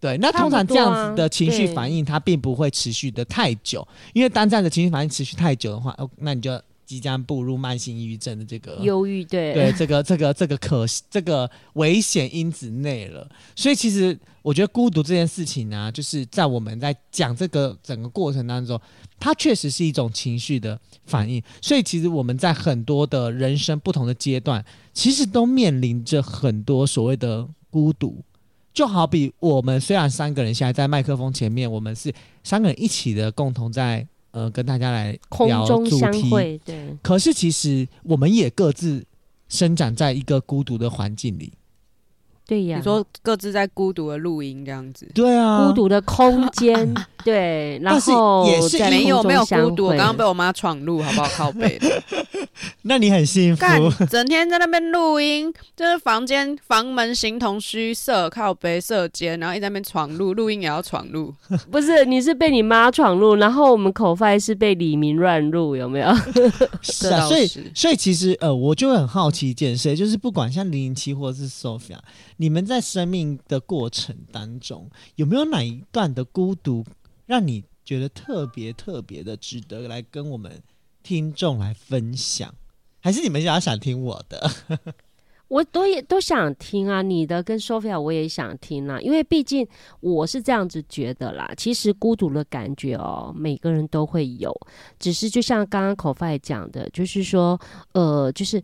[0.00, 6.60] 对，那通常这样子的情绪反应，它并不会持续的太久，因为当这样的情绪反应持续太久的话，哦，那你就。
[6.84, 13.28] 即将步入慢性抑郁症的这个忧郁，对对，这个这个这个可这个危险因子内了。
[13.56, 18.80] 所以其实我觉得孤独这件事情呢、啊，就是在我们在讲这个整个过程当中，
[19.18, 21.42] 它确实是一种情绪的反应。
[21.60, 28.22] 所以其实我们在很多的人生不同的阶段，其实都面临着很多所谓的孤独。
[28.74, 34.06] 就好比我们虽然三个人现在在麦克风前面，我们是三个人一起的共同在。
[34.32, 36.96] 呃，跟大家来聊主题，空中相会，对。
[37.02, 39.06] 可是其实我们也各自
[39.48, 41.52] 生长在一个孤独的环境里。
[42.52, 46.92] 对呀，你说各自在孤独的录音这样子，对啊，孤独的空间，
[47.24, 51.28] 对，然后也是没有没有孤独，刚刚被我妈闯入，好不好？
[51.32, 52.02] 靠背的，
[52.82, 53.64] 那你很幸福，
[54.04, 61.32] 整天在那边录音，就是房间房门形同虚设，靠北设间，然后一直在那边闯入，录音也要闯入，
[61.70, 66.14] 不是，你是被你妈闯入，然后我们口饭是被李明乱入，有没有？
[66.82, 71.96] 是啊，所以所以其实呃，我就很好奇一件事，就是不管像零零七或者是 Sophia。
[72.42, 76.84] 你们在生命的过程当中，有没有哪一段的孤独，
[77.24, 80.60] 让你觉得特别特别的值得来跟我们
[81.04, 82.52] 听众来分享？
[82.98, 84.50] 还是你们想要想听我的？
[85.46, 89.64] 我都也都想听啊，你的跟 Sophia 我也想听啊，因为毕竟
[90.00, 91.48] 我是这样子觉得啦。
[91.56, 94.52] 其实孤独的感觉哦，每个人都会有，
[94.98, 97.56] 只是就像刚刚口饭讲的，就是说，
[97.92, 98.60] 呃，就是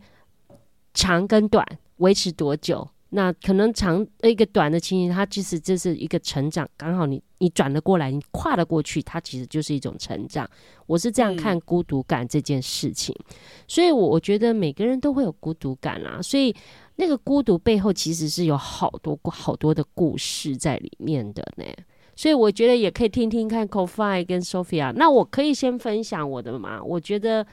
[0.93, 1.65] 长跟短，
[1.99, 2.85] 维持多久？
[3.11, 10.47] 那可能长一个短的情形，它其实这是一个成长，刚好你你转得过来，你跨得过去，它其实就是一种成长。
[10.85, 13.35] 我是这样看孤独感这件事情，嗯、
[13.67, 16.21] 所以我我觉得每个人都会有孤独感啊。
[16.21, 16.55] 所以
[16.97, 21.65] 那个孤独背后其实是有好多好多的故事在里面的呢。
[22.15, 24.93] 所以我觉得也可以听听看 c o f i 跟 Sophia。
[24.93, 26.83] 那我可以先分享我的嘛？
[26.83, 27.45] 我觉得。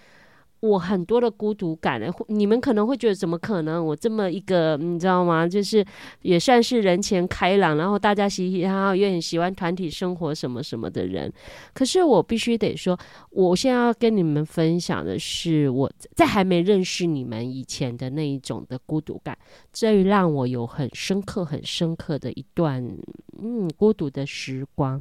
[0.66, 3.85] 我很多的孤独感呢，你们可能会觉得怎么可能？
[3.85, 5.46] 我这么一个，你知道吗？
[5.46, 5.85] 就是
[6.22, 11.33] 也算是人前开朗，然后大家嘻嘻哈哈，也很喜欢团体生活什么什么的人。
[11.72, 12.98] 可是我必须得说，
[13.31, 19.37] 我现在要跟你们分享的是，我在还没认识你们以前的那一种的孤独感，
[19.72, 22.83] 这让我有很深刻、很深刻的一段
[23.42, 25.00] 嗯孤独的时光，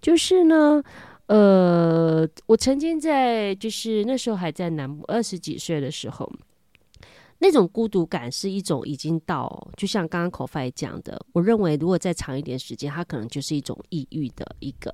[0.00, 0.82] 就是呢。
[1.30, 6.28] 呃，我曾经在就是那时候还在南部二十几岁的时候，
[7.38, 14.90] 那种孤独感是一种已经到，就像刚刚 Ko-Fi 讲的，我认为如果再长一点时间，它可能就是一种抑郁的一个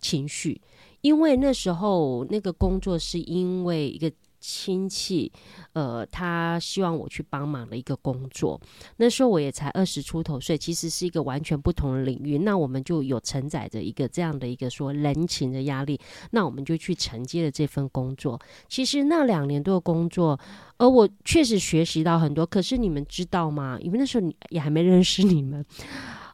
[0.00, 0.60] 情绪，
[1.00, 4.12] 因为那时候那个工作是因为一个。
[4.42, 5.30] 亲戚，
[5.72, 8.60] 呃，他希望我去帮忙的一个工作。
[8.96, 12.38] 那时候我也才二十出头岁，其实是一个完全不同的领域。
[12.38, 15.98] 那我们就有承载着一个这样的一个说人情的压力。
[16.32, 18.38] 那我们就去承接了这份工作。
[18.68, 20.38] 其实那两年多的工作，
[20.76, 22.44] 而我确实学习到很多。
[22.44, 23.78] 可是你们知道吗？
[23.80, 25.64] 因为那时候也还没认识你们，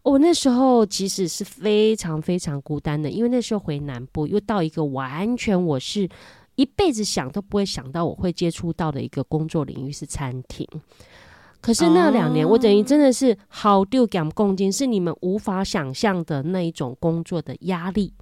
[0.03, 3.11] 我那时候其实是非常非常孤单的。
[3.11, 6.09] 因为那时候回南部，又到一个完全我是。
[6.59, 10.67] 一辈子想都不会想到我会接触到的一个工作领域是餐厅，
[11.61, 18.13] 可是那两年我等于真的是好丢感共进，是你们无法想象的那一种工作的压力。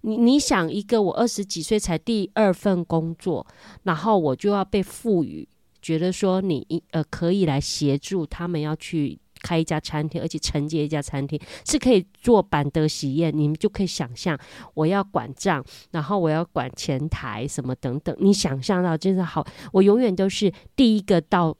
[0.00, 3.46] 你你想一个我二十几岁才第二份工作，
[3.82, 5.46] 然后我就要被赋予，
[5.82, 9.20] 觉得说你呃可以来协助他们要去。
[9.42, 14.38] 开一家餐厅，而且承接一家餐厅是可以做板德喜宴，你们就可以想象，
[14.74, 21.56] 我要管账，然后我要管前台什么等等，你想象到真的好，我永远都是第一个到，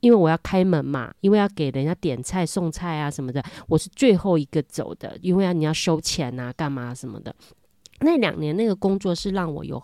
[0.00, 7.34] 因为我要开门嘛，因为要给人家点菜送菜啊什么的，我是最后一个走的，因为要你要收钱啊干嘛什么的。
[8.00, 9.82] 那两年那个工作是让我有。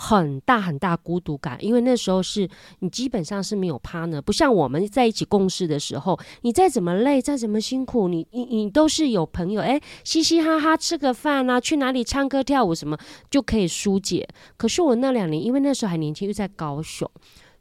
[0.00, 12.96] 很大很大孤独感，因为那时候是你基本上是没有 partner，不像我们在一起共事的时候，你再怎么累，再怎么辛苦，你你你都是有朋友，哎，嘻嘻哈哈吃个饭啊，去哪里唱歌跳舞什么
[13.28, 14.28] 就可以疏解。
[14.56, 17.10] 可是我那两年，因为那时候还年轻，又在高雄。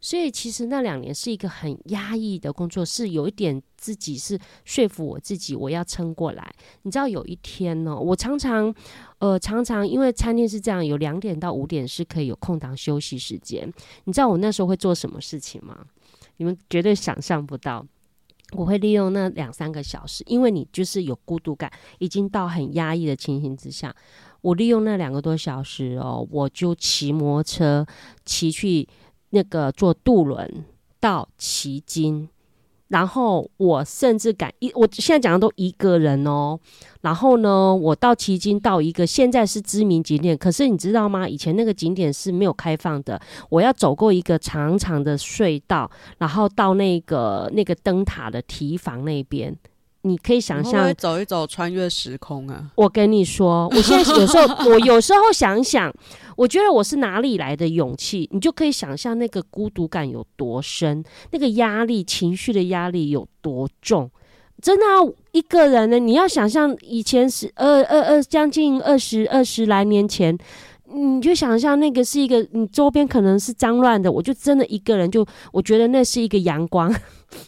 [0.08, 6.50] 所以其实那两年是一个很压抑的工作，是有一点自己是说服我自己，我要撑过来。
[6.84, 8.74] 你知道有一天呢，我常常，
[9.20, 13.70] 呃，常常因为餐厅是这样，有两点到五点是可以有空档休息时间。
[14.06, 15.78] 你知道我那时候会做什么事情吗？
[16.38, 17.86] 你们绝对想象不到。
[18.54, 23.94] 我会利用那两三个小时，因为你就是有孤独感，已经到很压抑的情形之下，
[24.40, 27.86] 我利用那两个多小时哦，我就骑摩托车
[28.24, 28.88] 骑去。
[29.32, 30.66] 那个坐渡轮
[31.00, 32.28] 到旗津，
[32.88, 36.60] 然后我甚至敢一，我现在讲的都一个人哦。
[37.02, 41.28] 然后呢，我到旗津到一个现在是知名景点，可是你知道吗？
[41.28, 43.22] 以前那个景点是没有开放的。
[43.50, 49.56] 我要走过一个长长的隧道，然后到那个那个灯塔的提防那边。
[50.04, 52.72] 你可以想象走一走，穿越时空啊！
[52.76, 55.94] 我跟你说， 我现在有时候，我有时候想想，
[56.38, 58.30] 我觉得我是哪里来的勇气？
[58.32, 64.10] 你就可以想象那个孤独感有多深，那个压力、情绪的压力有多重。
[64.62, 66.00] 真的啊，一个人呢？
[66.00, 70.36] 你要想象以前是二二二，将近二十二十来年前，
[70.92, 76.92] 你就想象那个是一个，你周边可能是脏乱的，我就真的一个人就，就我觉得那是一个阳光。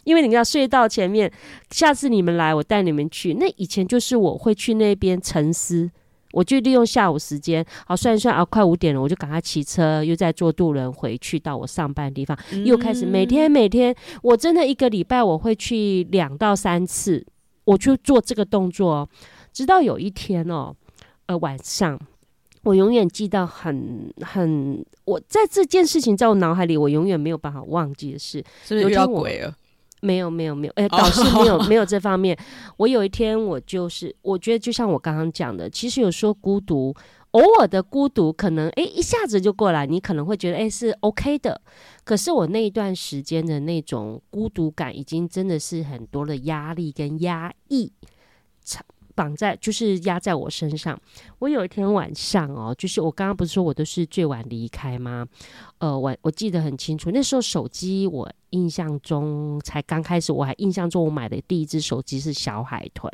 [0.04, 1.30] 因为你要隧道前面，
[1.70, 3.34] 下次你们来，我带你们去。
[3.34, 5.90] 那以前就是我会去那边沉思，
[6.32, 17.26] 我就利用下午时间，好算一算啊，快五点了，我就赶快骑车，又再坐渡轮回去到我上班的地方，又开始每天每天，我真的一个礼拜我会去两到三次，
[17.64, 19.08] 我去做这个动作，
[19.52, 20.74] 直到有一天哦，
[21.26, 21.98] 呃晚上，
[22.62, 29.52] 我永远记到很很，我在这件事情在我脑海里，我永远没有办法忘记的事，是不是遇到鬼了？
[30.00, 32.36] 没有没有没有，哎， 导师没有没有这方面。
[32.76, 36.94] 我有一天，我就是我觉得，就像我刚刚讲的，其实有说孤独，
[37.32, 41.60] 偶尔的孤独，可能哎一下子就过来，你可能会觉得哎是 OK 的。
[42.04, 47.92] 可是我那一段时间的那种孤独感，已经真的是很多的压力跟压抑。
[49.14, 50.98] 绑在就是压在我身上。
[51.38, 55.26] 我有一天晚上哦，就是我刚刚不是说我都是最晚离开吗？
[55.78, 63.10] 呃，我我记得很清楚，那时候手机我印象中才刚开始，我还印象中我买的第一只手机是小海豚，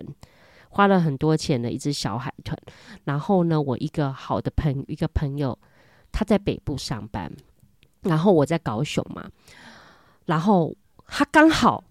[0.69, 2.57] 花了很多钱的一只小海豚。
[3.05, 5.59] 然后呢，我一个好的朋一个朋友，
[6.13, 7.33] 他在北部上班，
[8.03, 9.31] 然后我在高雄嘛，
[10.25, 10.75] 然后
[11.07, 11.85] 他刚好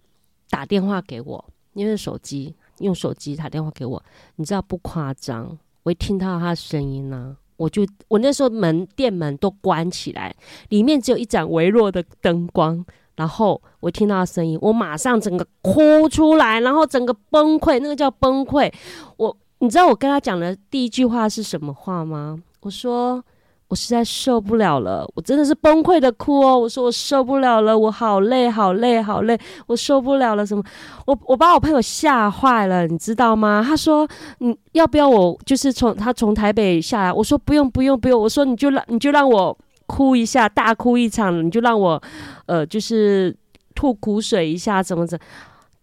[0.50, 4.02] 打电话给我，因为手机用手机打电话给我，
[4.36, 10.36] 你知道不夸张，我一听到他的声音呢、我就我那时候门店门都关起来，
[10.70, 18.72] 里面只有一盏微弱的灯光，然后我听到他声音，我马上整个哭出来，然后整个崩溃，那个叫崩溃。
[19.18, 22.42] 我你知道我跟他讲的第一句话是什么话吗？
[22.62, 23.24] 我说。
[23.68, 26.58] 我实在受不了了，我真的是崩溃的哭哦！
[26.60, 30.46] 我说我受不了了，我好累，好累，好累，我受不了了。
[30.46, 30.64] 什么？
[31.08, 33.64] 我我把我朋友吓坏了，你知道吗？
[33.68, 34.08] 他说
[34.38, 39.58] ：“你要不要我就是从他从台北下来？”我说：“不用，不用，不用。”我说：“你就让你就让我
[39.88, 42.00] 哭一下，大哭一场，你就让我
[42.46, 43.36] 呃就是
[43.74, 45.20] 吐苦水一下，怎么怎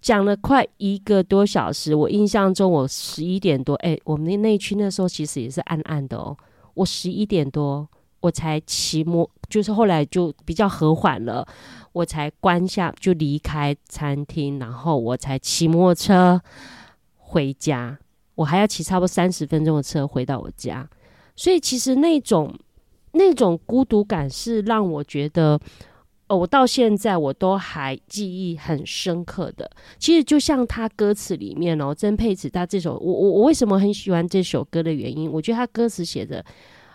[0.00, 1.96] 讲了快一个多小时。
[1.96, 6.36] 我印象中我十一点多，哎，我们那那区那时候其实也是暗暗的哦。”
[6.74, 7.88] 我十一点多，
[8.20, 11.46] 我才骑摩，就是后来就比较和缓了，
[11.92, 16.40] 我才关下就离开餐厅，然后我才骑摩托车
[17.16, 17.98] 回家。
[18.34, 20.88] 我还要骑差不多三十分钟的车回到我家，
[21.36, 22.52] 所以其实那种
[23.12, 25.60] 那种孤独感是让我觉得，
[26.36, 29.70] 我到现在我都还记忆很深刻的。
[29.98, 36.44] 其实就像他歌词里面哦，曾沛慈他这首，我我我为什么很喜欢这首歌的原因，我觉得他歌词写的，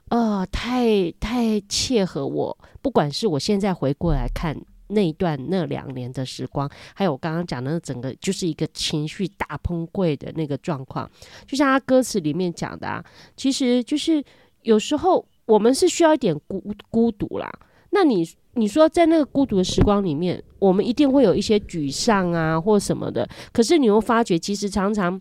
[0.09, 2.57] 呃，太太切合我。
[2.81, 4.57] 不管是我现在回过来看
[4.87, 11.09] 那一段那两年的时光，还有我刚刚讲的整个就是一个情绪大崩溃的那个状况，
[11.45, 13.03] 就像他歌词里面讲的啊，
[13.35, 14.23] 其实就是
[14.61, 17.51] 有时候我们是需要一点孤孤独啦。
[17.91, 23.27] 那你你说在那个孤独的时光里面，我们一定会有一些沮丧啊，或什么的。
[23.51, 25.19] 可是你又发觉，其实常常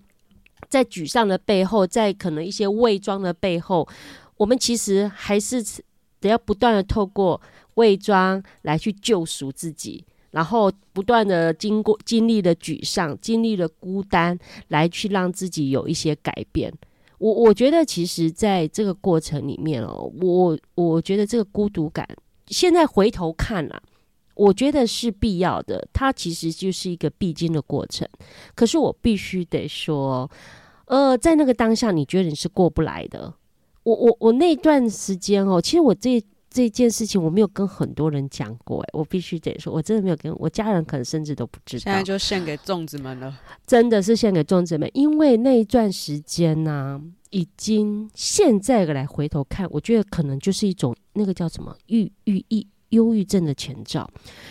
[0.68, 3.86] 在沮丧的背后，在可能一些伪装的背后，
[4.36, 5.62] 我们其实还是
[6.20, 7.40] 得要不断的透过
[7.74, 14.38] 伪装来去救赎自己，然后不断的经过经历了沮丧，经历了孤单，
[14.68, 16.72] 来去让自己有一些改变。
[17.18, 22.06] 我我觉得，其实在这个过程里面哦，我我觉得这个孤独感。
[22.48, 23.82] 现在回头看了，
[24.34, 25.86] 我觉得是必要的。
[25.92, 28.08] 它其实就是一个必经的过程。
[28.54, 30.30] 可是我必须得说，
[30.86, 33.34] 呃，在那个当下，你觉得你是过不来的。
[33.82, 36.22] 我我我那段时间哦，其实我这
[36.56, 38.80] 这件事情我没有跟很多人讲过。
[38.82, 41.82] 哎，我必须得说，我真的没有跟我家人，可能甚至都不知道。
[41.82, 47.00] 现在就献给粽子们了，真的是献给粽子们，因为那一段时间呢、啊，
[47.30, 50.96] 已经现在来回头看，我觉得可能就是一种。
[51.18, 54.06] 那个叫什么郁郁抑忧郁症的前兆，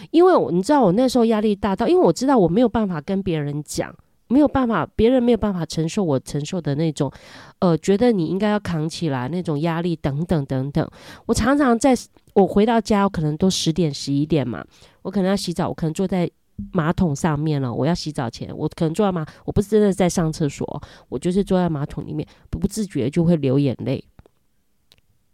[0.09, 3.95] 因为我你知道我那时候压力大到，因为我知道我没有办法跟别人讲，
[4.27, 7.11] 没有办法，别人没有办法承受我承受的那种，
[7.59, 10.89] 呃，觉得你应该要扛起来那种压力等等等等。
[11.25, 11.95] 我常常在
[12.33, 14.65] 我回到家，我可能都十点十一点嘛，
[15.03, 16.29] 我可能要洗澡，我可能坐在
[16.71, 24.03] 马桶上面了，我要洗澡前，我可能坐在马，我不是真的在上厕所，我就是坐在马桶里面，不不自觉就会流眼泪。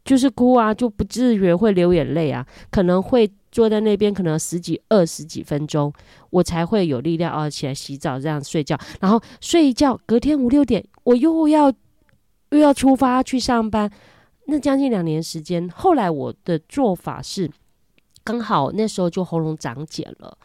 [0.04, 5.94] 就是哭啊，就不自觉会流眼泪啊，可能会坐在那边，可能十几、二十几分钟，
[6.30, 11.72] 我才会有力量啊起来洗澡，这样睡觉，然后睡一觉，隔天五六点我又要
[12.50, 13.92] 又要出发去上班，
[14.46, 17.50] 那将近两年时间，后来我的做法是，
[18.24, 20.38] 刚好那时候就喉咙长茧了。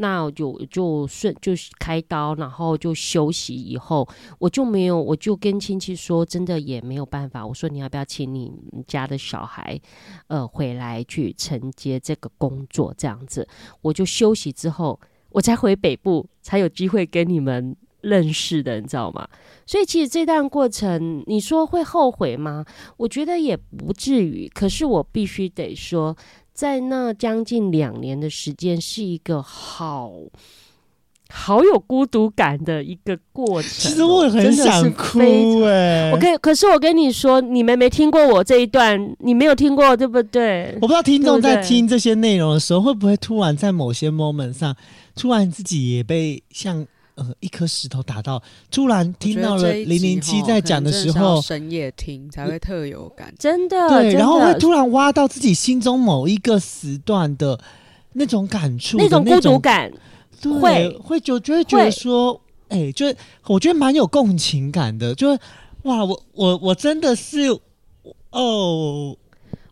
[0.00, 3.54] 那我就就顺就开刀，然后就休息。
[3.54, 7.46] 以后我就没有，我就跟亲戚说，真的也没有办法。
[7.46, 8.50] 我说你要不要请你
[8.86, 9.78] 家的小孩，
[10.28, 12.94] 呃，回来去承接这个工作？
[12.96, 13.46] 这样子，
[13.82, 14.98] 我就休息之后，
[15.28, 19.28] 我才回北部，才有机会跟你们认识的，你知道吗？
[19.66, 22.64] 所以其实这段过程，你说会后悔吗？
[22.96, 24.50] 我觉得也不至于。
[24.54, 26.16] 可是我必须得说。
[26.60, 30.12] 在那将近两年的时间，是一个好
[31.30, 33.70] 好有孤独感的一个过程。
[33.70, 35.20] 其实我很想哭
[35.64, 40.74] 哎，我可可是我跟你说，你们没听过我这一段，你没有听过对不对？
[40.82, 44.76] 我不知道听众在听这些内容的时候，会不会突然在某些 moment 上，
[45.16, 46.86] 突然自己也被像。
[47.20, 53.76] 呃，一颗石头打到，突然听到了零零七在讲的时候，深夜听才会特有感，真的。
[53.90, 57.60] 对，然后会突然挖到自己心中某一个时段的
[58.14, 59.92] 那种感触，那种孤独感，
[60.40, 63.14] 对，会会就就会觉得说，哎、欸，就是
[63.46, 65.38] 我觉得蛮有共情感的，就是
[65.82, 67.48] 哇，我我我真的是
[68.30, 69.14] 哦。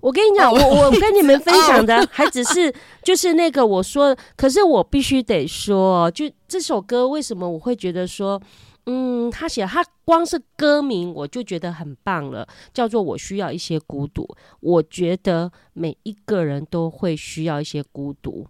[0.01, 2.73] 我跟你讲， 我我跟你们分享的还只是
[3.03, 8.41] 就是那个我说，可是我必须得说，就这首歌为什么我会觉得说，
[8.87, 14.27] 嗯，他写他光是歌名我就觉得很棒了，叫做我需要一些孤独。
[14.61, 18.47] 我觉得每一个人都会需要一些孤独，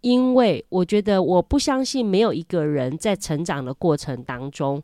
[0.00, 4.82] 因为我觉得我不相信没有一个人在成长的过程当中，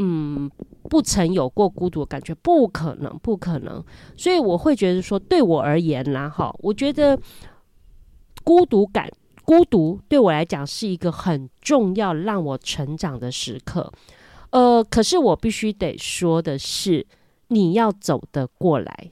[0.00, 0.48] 嗯，
[0.88, 3.84] 不曾有过孤独感觉，不可能，不可能。
[4.16, 7.18] 所以我会觉得说，对我而言啦，哈，我觉得
[8.44, 9.10] 孤独感，
[9.44, 13.92] 孤独对我来讲是一个很重要让我成长的时刻。
[14.50, 17.06] 呃，可是我必须得说的是，
[17.48, 19.10] 你要走得过来，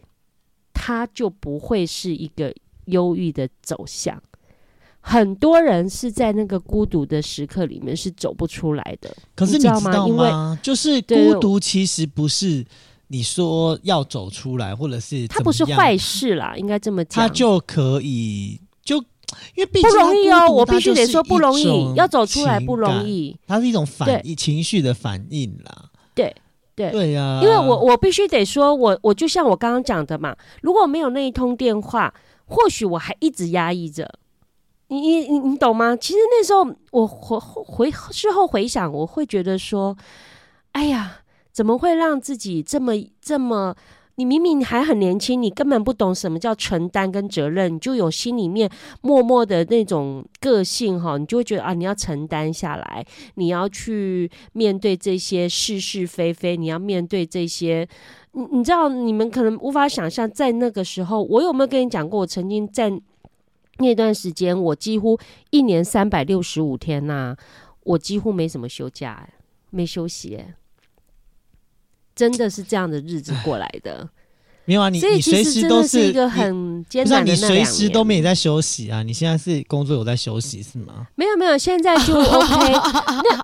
[0.73, 4.23] 它就不会是一个忧郁的走向。
[5.09, 9.09] 很多人是在那个孤独的时刻里面是走不出来的。
[9.37, 10.05] 可是你知道吗？
[10.09, 10.29] 因为
[10.61, 12.67] 就是孤独其实不是
[13.07, 18.97] 你说要走出来，或者是它不是坏事啦，应该这么讲，它就可以就
[19.55, 25.91] 因为不容易哦，我必须得说不容易，要走出来不容易，它是一种反应情绪的反应啦。
[26.17, 26.35] 对
[26.75, 32.13] 对对呀、啊，因为我我必须得说，我我就像我刚刚讲的嘛，如果没有那一通电话，
[32.47, 34.19] 或许我还一直压抑着。
[34.89, 35.97] 你你你你懂吗？
[35.97, 39.97] 其实那时候我回回事后回想，我会觉得说，
[40.73, 41.23] 哎呀，
[41.53, 43.75] 怎么会让自己这么这么？
[44.19, 48.71] 你明明还很年轻，你根本不懂什么叫承担跟责任，你就有心里面
[49.03, 57.87] 默默的那种个性哈，你就会觉得啊，你要承担下来，你要去面对这些是是非非，你要面对这些，
[58.33, 62.91] 你你知道，你们可能无法想象，在那个时候，我有没有跟你讲过，我曾经在。
[63.79, 65.19] 那段时间，我几乎
[65.51, 67.37] 一年三百六十五天呐、
[67.83, 69.29] 我几乎没什么休假，
[69.71, 70.45] 没休息，
[72.15, 74.11] 真的是这样的日子过来的。
[74.67, 77.31] 没有啊，你你随时都是一个很艰难的。
[77.31, 79.03] 你随时都没在休息啊！
[79.03, 81.07] 你现在是工作有在休息是吗？
[81.15, 82.73] 没有没有，现在就 OK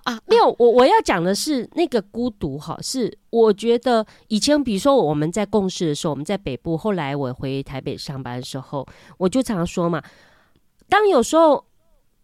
[0.05, 0.20] 那。
[0.27, 8.85] 没有，我我要讲的是那个孤独哈，是我觉得以前比如说我们在共事的时候，我们在北部，后来我回台北上班的时候，
[9.18, 10.03] 我就常说嘛，
[10.89, 11.64] 当有时候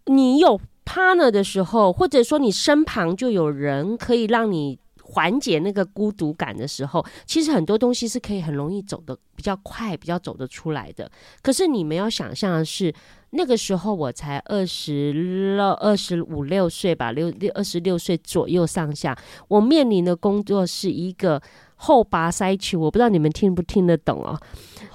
[0.07, 4.81] 你有 partner 的时候，或者说你身旁就有人可以让你。
[5.11, 11.11] 缓解那个孤独感的时候，其实很多东西是可以很容易走的比较快，比较走得出来的。
[11.43, 12.95] 可是你们要想象的是，
[13.31, 15.13] 那个时候我才二十
[15.57, 21.43] 六、二十五六岁吧，六六二十六岁左右上下，我面临的工作是一个。
[21.79, 24.39] 后拔塞丘，我不知道你们听不听得懂哦。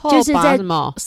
[0.09, 0.59] 就是在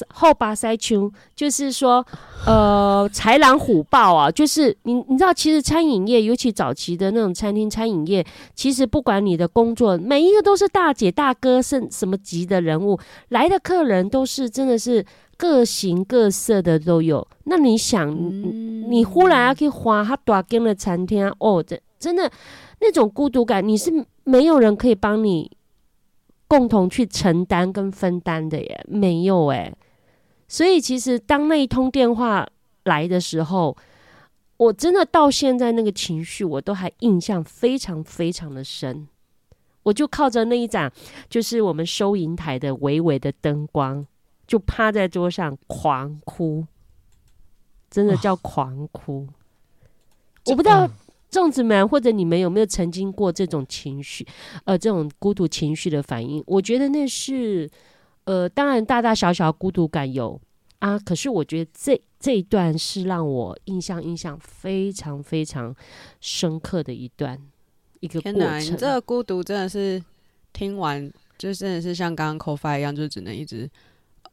[0.08, 2.02] 后拔塞丘，就是说，
[2.46, 8.24] 呃，豺狼虎豹啊，就是你你知道，其实餐饮业，尤其早期的那种餐厅餐饮业，
[8.54, 12.98] 其实不管你的工作，每一个都是大姐大哥，是什么级的人物，
[13.28, 15.04] 来的客人都是真的是
[15.36, 17.28] 各形各色的都有。
[17.44, 22.30] 那你想，嗯、你忽然要去花他大间的餐厅哦，真真的
[22.80, 23.92] 那种孤独感，你是
[24.24, 25.50] 没有人可以帮你。
[26.48, 29.74] 共同去承担跟分担的耶，没有诶。
[30.48, 32.46] 所以其实当那一通电话
[32.84, 33.76] 来的时候，
[34.56, 39.08] 我真的到现在那个情绪我都还印象非常非常的深。
[39.82, 40.92] 我就靠着那一盏
[41.28, 44.06] 就是我们收银台的微微的灯光，
[44.46, 46.66] 就趴在桌上狂哭，
[47.90, 49.28] 真的叫狂哭。
[50.46, 50.88] 我不知道。
[51.30, 54.26] 粽子们，或者你们有没有曾经过这种情绪，
[54.64, 56.42] 呃，这种孤独情绪的反应？
[56.46, 57.68] 我觉得那是，
[58.24, 60.40] 呃，当然大大小小孤独感有
[60.78, 65.74] 啊，可是我觉得这这一段是让我印象印象非常非常
[66.20, 67.38] 深刻的一段
[68.00, 68.34] 一个过程。
[68.34, 70.02] 天哪，你这个孤独真的是
[70.52, 73.68] 听完就真的是像刚刚 Ko-Fi 一样，就只能一直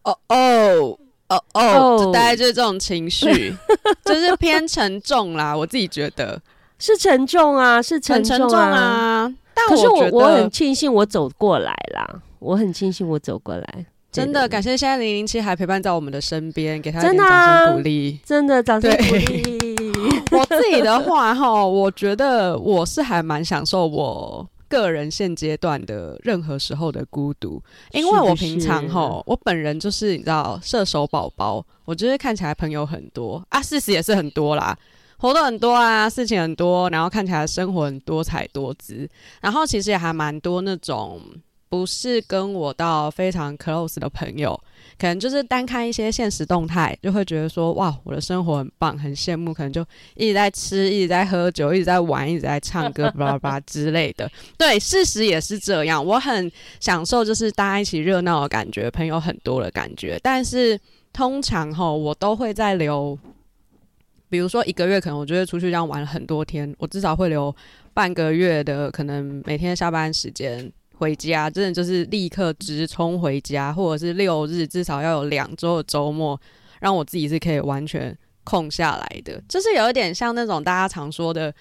[0.04, 3.54] 哦哦哦哦，就大概就是这种情绪，
[4.06, 5.58] 就是偏沉重啦。
[5.58, 6.42] 我自己觉得。
[6.84, 8.50] 是沉重啊，是沉重啊。
[8.50, 13.86] 重啊，但我可是我我很庆幸我走过来啦，我很庆幸我走过来。
[14.12, 18.20] 真的感谢现在零零七还陪伴在我们的身边，给他一点掌声鼓励。
[18.26, 19.74] 真的掌声鼓励。
[20.38, 27.62] 我自己的话哈，我觉得我是还蛮享受我个人现阶段的任何时候的孤独，
[27.94, 34.78] 因为我平常哈，我本人就是你知道射手宝宝，我就是看起来朋友很多啊，事实也是很多啦。
[35.24, 39.10] 活动很多啊，事情很多，然后看起来生活很多彩多姿，
[39.40, 41.22] 然后其实也还蛮多那种
[41.70, 44.54] 不是跟我到非常 close 的朋友，
[45.00, 49.82] 可能就是单看一些现实动态，就会觉得说哇，我的生活很棒，很羡慕，可能就
[50.16, 54.30] 一直在吃，一直在喝酒，一直在玩，一直在唱歌，巴拉巴拉之类的。
[54.58, 56.52] 对，事实也是这样，我很
[56.82, 60.78] 享受就是大家一起热闹的感觉，朋友很多的感觉，但是
[61.14, 63.18] 通常哈，我都会在留。
[64.34, 67.56] 比如说一个月，可能我就会出去这样玩了很多天，我至少会留
[67.94, 76.42] 半个月的，可能每天下班时间回家，真的就是立刻直冲回家，或者是六日至少要有两周的周末，
[76.80, 81.54] 让我自己是可以完全空下来的，就是有一点像那种大家常说的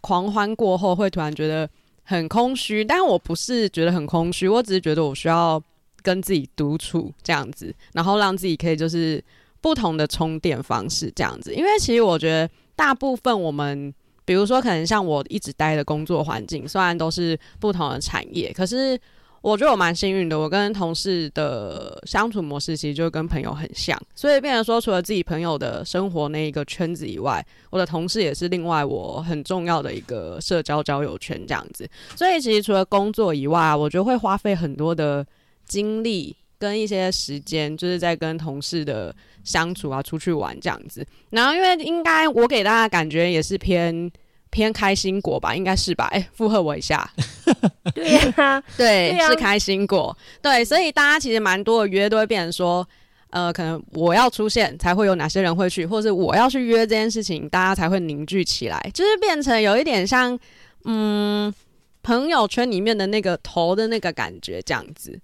[0.00, 1.68] 狂欢过后会突然觉得
[2.04, 5.60] 很空虚，但我不是觉得很空虚，我只是觉得我需要
[6.00, 9.20] 跟自己独处这样子，然后让自己可以就是
[9.60, 13.94] 不同的充电方式这样子，因为其实我觉得大部分我们，
[14.24, 18.98] 比如说可能像我一直待的工作环境，虽然都是不同的产业，可是。
[19.42, 31.88] 我觉得我蛮幸运的，我跟同事的相处模式其实就跟朋友很像，所以变成说，除了自己朋友的生活那一个圈子以外，我的同事也是另外我很重要的一个社交交友圈这样子。
[32.14, 35.26] 所以其实除了工作以外，我觉得会花费很多的
[35.64, 41.06] 精力跟一些时间，就是在跟同事的相处啊，出去玩这样子。
[41.30, 44.10] 然后因为应该我给大家感觉也是偏。
[44.52, 46.06] 偏开心果吧，应该是吧？
[46.06, 47.08] 哎、欸，附和我一下。
[47.94, 50.18] 对呀、啊， 对，是开心果。
[50.42, 52.84] 对，所以大家其实蛮多的约都会变成说，
[53.30, 60.36] 呃，可能我要出现才会有哪些人会去，或是我要去约这件事情，大家才会凝聚起来，就是变成有一点像，
[60.82, 61.54] 嗯，
[62.02, 65.16] 朋友圈里面的那个头的那个感觉这样子。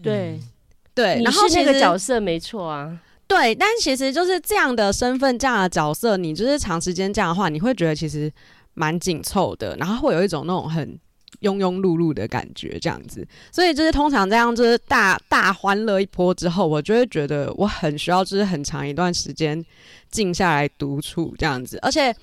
[0.00, 0.38] 对，
[0.94, 2.98] 对，然后那个角色没错啊。
[3.26, 8.30] 对，但其实就是这样的身份、这样的角色，你就是长时间这样的话，你会觉得其实
[8.74, 10.86] 蛮紧凑的，然后会有一种那种很
[11.40, 13.26] 庸庸碌碌的感觉，这样子。
[13.50, 19.64] 所以就是通常这样，就是大大欢乐一波之后，我就会觉得我很需要，就是很长一段时间
[20.10, 21.78] 静下来独处这样子。
[21.80, 22.14] 而且，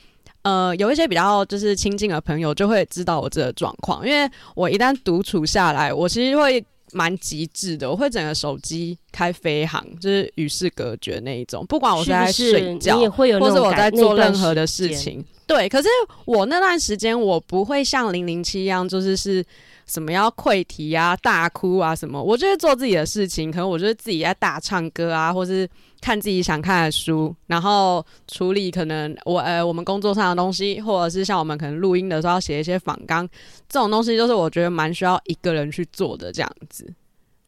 [0.44, 6.64] 呃，有一些比较就是亲近的朋友就会知道我这个状况，因为我一旦独处下来，我其实会。
[6.94, 11.66] 蛮极致的，我会整个手机开飞航，就是与世隔绝那一种。
[11.68, 15.70] 不管我是在睡觉，或者我在做任何的事情，对。
[15.70, 15.88] 可是
[16.26, 19.44] 我那段时间，我不会像零零七一样，就是是
[19.86, 22.22] 什么要溃堤啊、大哭啊什么。
[22.22, 25.68] 我就是做自己的事情，可能我就是自己在大唱歌啊，或是
[26.02, 33.26] 看自己想看的书，然后处理可能我呃我们工作上的东西，或者是像我们可能录音的时候要写一些访纲。
[33.70, 36.92] 这种东西就是我觉得蛮需要一个人去做的这样子。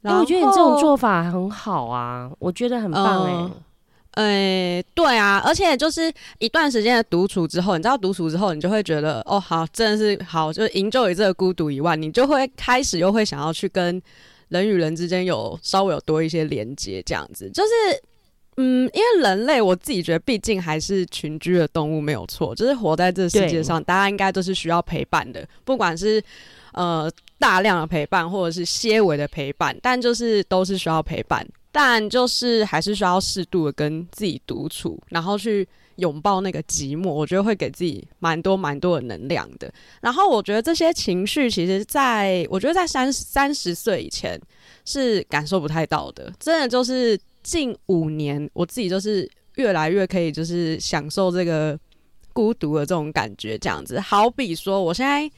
[0.02, 3.52] 然后我觉得你这种做法很好啊，我觉得很棒哎、欸。
[4.12, 14.00] 哎、呃呃，对啊，而且就是一段时间的独处之后，你知道独处之后，你就会觉得哦，好，真的是好，就是营救于这个孤独以外，你就会开始又会想要去跟
[14.50, 17.70] 人与人之间有稍微有多一些连接，这样子就是。
[18.58, 22.54] 嗯，因为人类，我自己觉得，毕竟还是群居的动物，没有错。
[22.54, 26.24] 就是活在这世界上，大家应该都是需要陪伴的，不管是
[26.74, 31.46] 呃大量的陪伴，或者是些微的陪伴，但就是都是需要陪伴。
[31.72, 37.10] 但就是还是需要适度的跟自己独处，然后去拥抱那个寂寞。
[37.10, 39.74] 我觉得会给自己蛮多蛮多的能量的。
[40.00, 44.40] 然后我觉得这些情绪，其实在我觉得在三三十岁以前
[44.86, 47.20] 是感受不太到的，真的就是。
[47.44, 51.78] 近五年，我自己就是越来越可以，就是享受这个
[52.32, 54.00] 孤独的这种感觉，这样子。
[54.00, 55.30] 好比说，我现在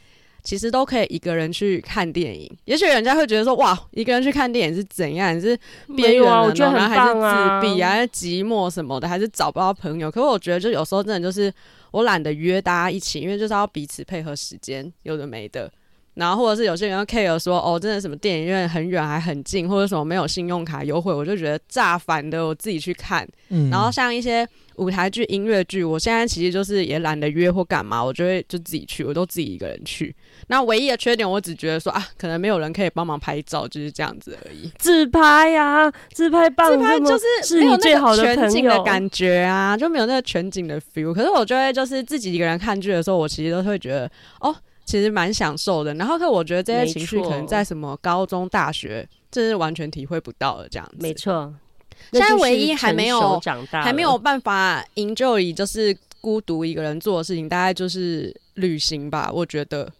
[0.43, 2.49] 其实都可以一个人去看电影。
[2.65, 5.35] 也许人家会觉得说，哇，一个人去看电影是怎样？
[5.35, 5.57] 你是
[5.95, 10.11] 边缘人，啊，然后还是自闭啊，还是寂寞什么的，还是找不到朋友？
[10.11, 11.51] 可是我觉得，就有时候真的就是
[11.91, 15.71] 我懒得约大家一起，因为就是要彼此配合时间，有的没的。
[16.15, 23.27] 然后或者是有些人要 care 说哦，真的什么电影院很远还很近，或者什么没有信用卡优惠，我就觉得炸烦的，我自己去看。
[23.49, 24.47] 嗯，然后像一些
[24.77, 30.15] 舞台剧、音乐剧，我现在其实就是也懒得约或干嘛，我就会就自己去，我都自己一个人去。
[30.47, 34.71] 那唯一的缺点，我只觉得说啊，可能没有人可以帮忙拍照，就是这样子而已。
[34.77, 41.13] 自拍呀、啊，自拍棒，自拍就是没有那个全景的感觉啊，就没有那个全景的 feel。
[41.13, 44.09] 可是我觉得就是自己一个人看剧的时候，我其实都会觉得
[44.39, 44.55] 哦。
[44.85, 50.97] 其实蛮享受的，然后可我觉得这些情绪可能在什么高中、大学，这是完全体会不到的这样子。
[50.99, 51.53] 没错，
[52.11, 59.31] 现在唯一还没有还没有办法 enjoy 就是孤独一个人做的事情，大概就是旅行吧。
[59.33, 59.91] 我觉得，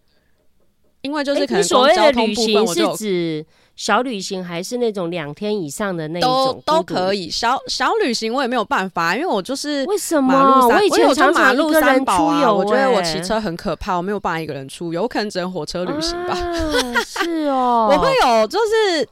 [1.02, 3.46] 因为就是可能所谓的旅行是指。
[3.76, 7.30] 小旅行还是那种两天以上的那种都都可以。
[7.30, 10.34] 小小旅行我也没有办法，因为我就是为什么？
[10.66, 16.34] 我以前常常一个人出游，我觉得我骑车很可怕，我没有办法一个人出游，我可能只能火车旅行吧。
[16.34, 19.08] 啊、是哦， 我会有就是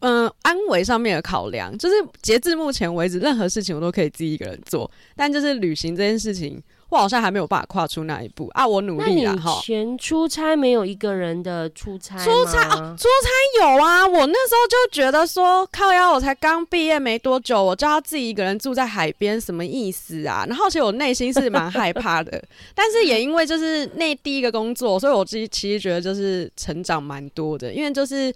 [0.00, 6.62] 嗯、呃、安危上面的考量，就是截至目前为止，任何事情我都可以自己一个人做，但就是旅行这件事情。
[6.94, 8.66] 我好像还没有办法跨出那一步啊！
[8.66, 9.60] 我努力了哈。
[9.62, 12.16] 前出差没有一个人的出差？
[12.18, 14.06] 出差哦，出差有啊！
[14.06, 20.46] 我那时候就觉得说，靠腰，我才刚毕业没多久，我就要自己一个人住在海边，什么意思啊？
[20.48, 22.42] 然后其实我内心是蛮害怕的，
[22.74, 28.32] 但是也因为就是那第一个工作，所以我自己其实觉得就是成长蛮多的，因为就是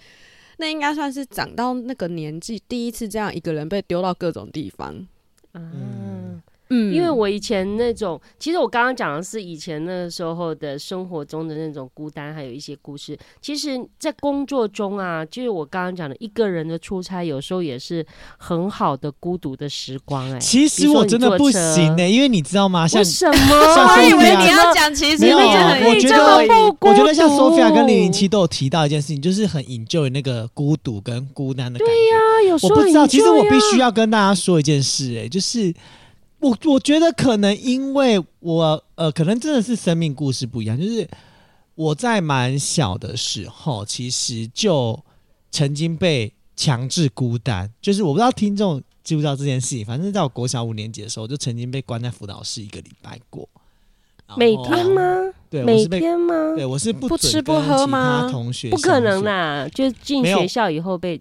[0.56, 5.06] 那应该算是长到那个年纪第一次这样一个人被丢到各种地方。
[5.54, 6.18] 嗯。
[6.71, 13.19] 嗯，因为我以前那种，其实我刚刚讲的是以前那时候的生活中的那种孤单，还有一些故事。
[13.41, 18.05] 其实，在工作中啊，就是我刚刚讲的一个人的出差，有时候也是
[18.37, 20.35] 很好的孤独的时光、欸。
[20.35, 22.87] 哎，其实我真的不行呢、欸，因为你知道吗？
[22.87, 23.35] 像什么？
[23.35, 25.39] 我以为你要讲，其实没有。
[25.39, 31.95] 我觉得，我觉得像 Sophia 跟零零七都有提到一件事情，就是很 enjoy 那个孤独跟孤单的感觉。
[31.95, 35.73] 对呀、啊，有时候我不知道，其实我必须要跟大家说一件事、欸，哎，就是。
[36.41, 40.78] 我我觉得可能因为我呃，可能真的是生命故事不一样。
[40.78, 41.09] 就是
[41.74, 44.99] 我在蛮小的时候，其实就
[45.51, 47.68] 曾经被强制孤单。
[47.80, 53.49] 就是我不知道听众知不知道这件事情，反正在我国小五年级的时候，就曾经被关在辅导室一个礼拜过。
[54.36, 55.32] 每天吗？
[55.51, 56.55] 对，每天吗？
[56.55, 58.28] 对，我是不不吃不喝吗？
[58.30, 61.20] 同学不可能啦，就进学校以后被。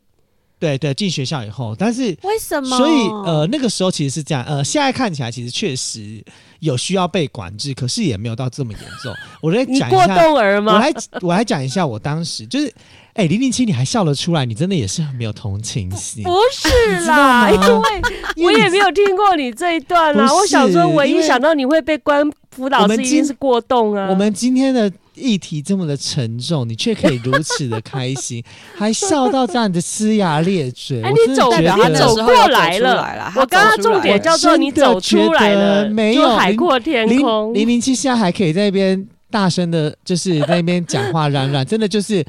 [0.60, 2.78] 对对，进学校以后，但是为什么？
[2.78, 6.24] 所以呃，那个时候其实是这样，呃，现在看起来其实确实
[6.62, 9.14] 有需要被管制，可是也没有到这么严重。
[9.42, 10.32] 我来讲一下？
[10.32, 12.74] 我来我来讲一下，我当时就是，
[13.14, 16.24] 哎，零零七，你还笑得出来，你真的也是很没有同情心。
[16.24, 20.34] 不是啦， 因为我也没有听过你这一段啦。
[20.34, 24.08] 我想说，唯一想到你会被关辅导室，一定是过动啊。
[24.10, 24.92] 我们今天的。
[25.18, 28.44] 议题这么的沉重，你却可以如此的开心，
[28.78, 31.02] 还笑到这样的呲牙咧嘴。
[31.02, 33.34] 哎，你走，他走过来了。
[33.36, 37.54] 我刚刚重点叫做你走出来了，没有海阔天空。
[37.54, 42.24] 零零七现在还可以在那边大声的，就是在那边讲话嚷嚷，真的就是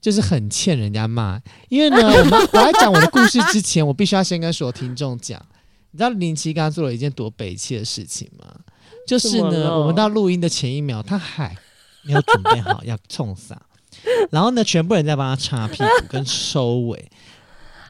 [0.00, 1.40] 就是很欠人家骂。
[1.68, 5.40] 因为呢， 我们我来讲我的故事之前，我必须要先跟所有听众讲，
[5.90, 8.46] 你知道零零七刚刚做了一件多悲切的事情吗？
[9.06, 11.56] 就是呢，我们到录音的前一秒，他还。
[12.02, 13.60] 没有准备好要冲洒，
[14.30, 17.10] 然后呢，全部人在帮他擦屁股跟收尾。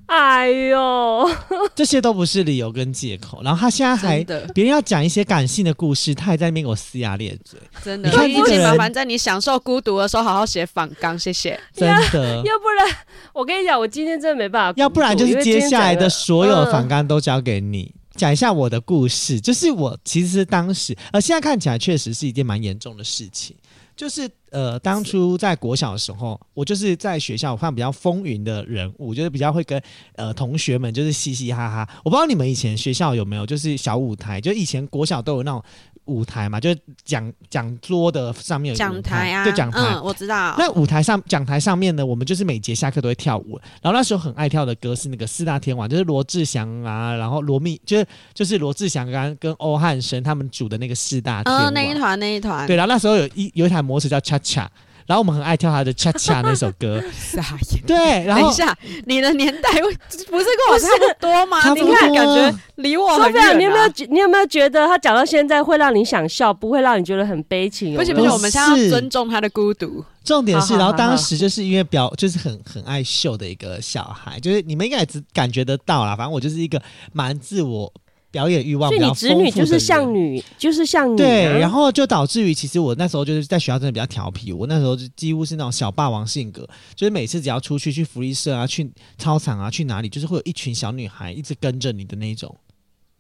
[0.07, 1.31] 哎呦，
[1.73, 3.41] 这些都不是理由跟借口。
[3.45, 7.61] 然后他现在还别人要讲一些感性的故事，他还在那边给我呲牙咧嘴。
[7.85, 11.57] 真的，你看这个人，麻烦在你享受孤独的时候好好写反纲，谢谢。
[11.73, 12.97] 真的， 要不然
[13.33, 14.75] 我跟你讲，我今天真的没办法。
[14.77, 17.95] 要不然就是接下来的所有反纲都交给你。
[18.17, 23.55] 讲一下我的故事，就是我其实当时，呃，现在看起来确实是一件蛮严重的事情。
[24.01, 29.79] 就是呃，当初在国小的时候，我就是在学校，我算比较风云的人物，就是比较会跟
[30.17, 31.87] 呃同学们就是嘻嘻哈哈。
[32.03, 35.63] 我不知道你们以前学校有没有，就是小舞台，就以前国小都有那种。
[36.11, 40.57] 舞台嘛，就是讲讲桌的上面有讲台啊，对讲台，嗯，我知道。
[40.59, 43.59] 那舞台上讲台上面呢，我们就是每节下课都会跳舞。
[43.81, 52.67] 然后那时候很爱跳的歌是那个四大天王，就是罗志祥啊，然后罗密，就是就是罗志祥跟跟欧汉生他们组的那个四大天王，哦，那一团那一团。
[52.67, 54.71] 对，然后那时候有一有一台摩托车叫恰恰。
[55.11, 57.43] 然后我们很爱跳他的《恰恰》那首歌，傻
[57.73, 57.83] 眼。
[57.85, 61.59] 对，然后等一下，你的年代不是跟我差不多吗？
[61.75, 63.59] 你看，感觉离我很远。
[63.59, 67.97] 你有没有你有没有觉得他讲到现在会让你想笑，不会让你觉得很悲情？
[67.97, 70.05] 不行不行，我们现在要尊重他的孤独。
[70.23, 76.15] 重点是，然后当时就是因为表就是很很爱秀的一个小孩，就是你们应该也只感觉得到啦。
[76.15, 76.81] 反正我就是一个
[77.13, 77.93] 蛮自我。
[78.31, 81.17] 表演欲望比较丰富的人，所以你侄女就是像女，就是像女、啊。
[81.17, 92.57] 对，然后就导致于，其实我那时候就是在学校真的比较调皮，我那时候就几乎是那种小霸王性格，就是每次只要出去去福利社啊、去操场啊、去哪里，就是会有一群小女孩一直跟着你的那种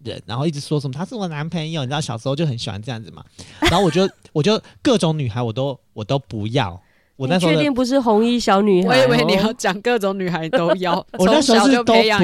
[0.04, 3.24] 人，然后一直说什么他是我男朋友，你知道小时候就很喜欢这样子嘛。
[3.62, 6.80] 然后我就我就各种女孩我都我都不要。
[7.20, 8.96] 我那时候确定不是红衣小女孩？
[8.96, 10.94] 我以为你要讲各种女孩都要。
[11.18, 12.18] 我那时候是都不要，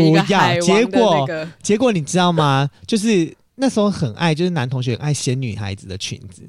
[0.58, 2.66] 结果、那个、结果你知道吗？
[2.86, 6.40] 就是那时候很爱，就是男同学很爱掀女孩子的裙子，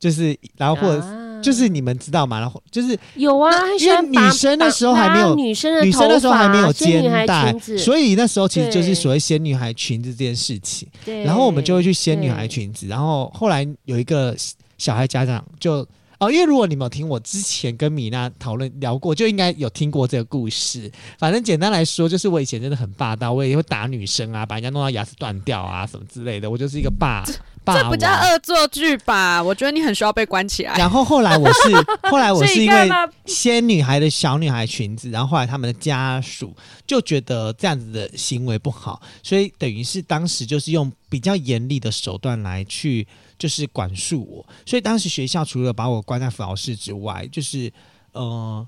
[0.00, 2.40] 就是然后或者、啊、就是你们知道吗？
[2.40, 10.88] 然后就是有啊，因为女生那时候还没有女生的女生那时候还没有肩带，带所以那时候其实就是所谓掀女孩裙子这件事情。
[11.26, 14.34] 然后我们就会去掀女孩裙子，然后后来有一个
[14.78, 15.86] 小孩家长就。
[16.18, 20.90] 哦，因为如果你们有听我之前跟米娜讨论聊过，就应该有听过这个故事。
[21.18, 26.50] 反正简单来说，就是我以前真的很霸道，我也会打女生啊，把人家弄到牙齿断掉啊什么之类的。
[26.50, 27.22] 我就是一个霸
[27.64, 27.82] 霸王。
[27.82, 29.42] 这不叫恶作剧吧？
[29.42, 30.74] 我觉得你很需要被关起来。
[30.76, 31.60] 然后后来我是
[32.10, 32.88] 后来我是因为
[33.26, 36.56] 仙女孩的小女孩裙子，然后后来他们的家属
[36.86, 43.06] 就觉得这样子的行为不好，所以等于是当时就是用比较严厉的手段来去。
[43.38, 47.72] 就是管束我，所以当时学校除了把我关在辅导室之外，就是
[48.12, 48.66] 呃，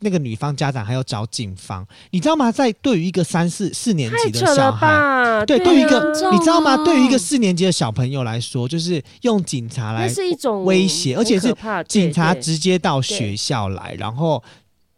[0.00, 2.50] 那个女方家长还要找警方，你知道吗？
[2.52, 6.76] 在对于一个三四四年级的小孩，对，对于一个你知道吗？
[6.84, 11.54] 对于一个四年级的小朋友来说，就是用警察来是一种威胁，而且是
[11.88, 14.42] 警察直接到学校来，然后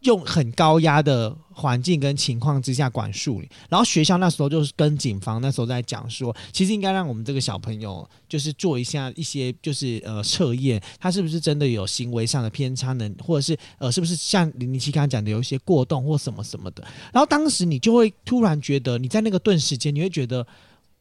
[0.03, 13.11] 用很高压的环境跟情况之下管束你，然后学校那时候就是跟警方那时候在讲说，其实应该让我们这个小朋友就是做一下一些就是呃测验，他是不是真的有行为上的偏差呢？
[13.19, 16.85] 或者是呃是不是像零零七刚刚讲的有一些过动或什么什么的？
[17.13, 20.47] 然后当时你就会突然觉得你在那个顿时间，你会觉得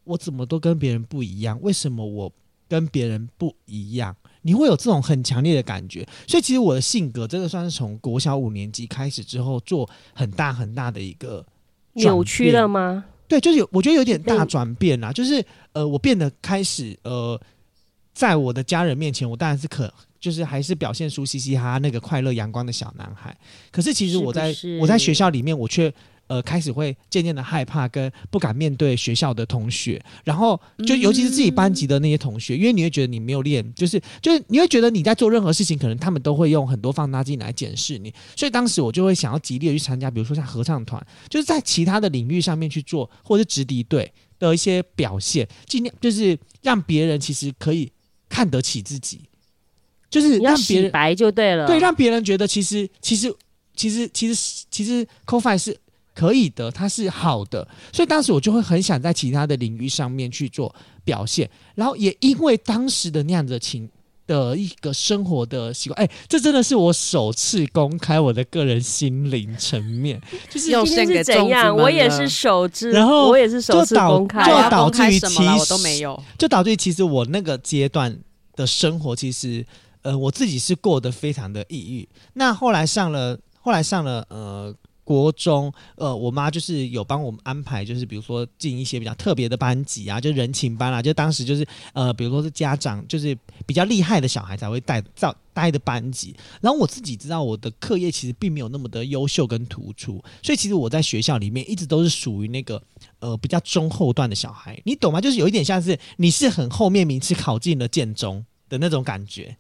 [0.05, 2.33] 我怎么都跟别人不一样，为什么我
[2.67, 4.15] 跟别人不一样？
[4.47, 11.45] 你会有这种很强烈的感觉，所以其实我的性格真的算是从国小五年级开始之后做很大很大的一个
[11.95, 13.03] 扭曲了吗？
[13.27, 15.11] 对，就是有，我觉得有点大转变啦。
[15.11, 17.37] 就是呃，我变得开始呃，
[18.13, 23.35] 在我的家人面前，我当然是可，就是还是表现出嘻嘻哈哈那个快乐阳光的小男孩。
[23.69, 25.93] 可是其实我在我在学校里面，我却。
[26.27, 47.89] 呃，开始会渐渐的害怕跟不敢面对学校的同学，然后就尤其是自己班级的那些同学，嗯、因为你会觉得你没有练，就是就是你会觉得你在做任何事情，可能他们都会用很多放大镜来检视你，所以当时我就会想要极力的去参加，比如说像合唱团，就是在其他的领域上面去做，或者是直笛队的一些表现，尽量就是让别人其实可以
[48.27, 49.21] 看得起自己，
[50.09, 53.33] 就是让别人白就对了，对，让别人觉得其实其实
[53.73, 55.77] 其实其实其实 c o f i 是。
[56.17, 63.87] 可以的，它是好的，所以当时我就会很想在其他的领域上面去做表现，然后也因为当时的那样的情
[64.25, 78.17] 的一个生活的习惯，哎，这真的是我首次公开我的个人心灵层面，就是今天是怎样，我也是首次，然后我也是首次公开，就导致于其实我都没有，就导致于其实我那个阶段
[78.55, 79.63] 的生活，其实
[80.01, 82.09] 呃我自己是过得非常的抑郁。
[82.33, 84.73] 那后来上了，后来上了呃。
[85.07, 93.33] 国中，呃，我妈就是有帮我们安排，就是比如说进一些比较特别的班级啊，就人情班啊，就当时就是呃，比如说是家长就是
[93.65, 96.35] 比较厉害的小孩才会带造带的班级。
[96.59, 102.83] 然后我自己知道我的课业其实并没有那么的优秀跟突出，所以其实我在学校里面一直都是属于那个
[103.19, 105.21] 呃比较中后段的小孩，你懂吗？
[105.21, 109.55] 就是有一点像是你是很后面名次考进了建中的那种感觉，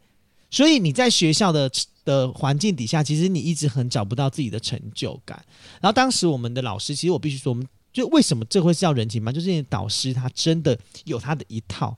[0.49, 1.69] 所以你在学校的。
[2.07, 5.37] 的环境底下，其实你一直很找不到自己的成就感。
[5.81, 11.97] 然后当时我们的老师，其实我必须说，我们就为什么这会是叫人情班，就是因为导师他真的有他的一套。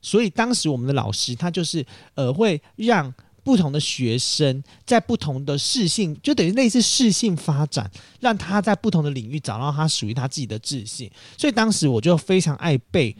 [0.00, 3.12] 所以当时我们的老师他就是呃会让
[3.42, 11.10] 不同的学生在不同的适性，就等于类似适性发展，让他在不同的领域找到他属于他自己的自信。
[11.36, 13.16] 所以当时我就非常爱背。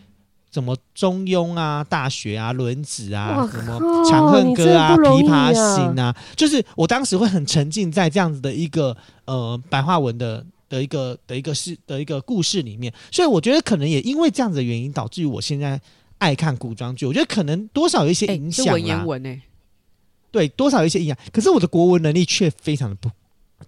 [0.54, 3.76] 什么中庸啊、大学啊、轮子啊、什么
[4.08, 15.80] 长恨歌啊、啊琵琶行啊，就是我当时会很沉浸在这样子的一个呃白话文的的一个的一个事的一个故事里面，所以我觉得可能也因为这样子的原因，导致于我现在
[16.18, 17.04] 爱看古装剧。
[17.04, 19.42] 我觉得可能多少有一些影响、欸、文言文呢、欸？
[20.30, 21.18] 对，多少有一些影响。
[21.32, 23.10] 可是我的国文能力却非常的不。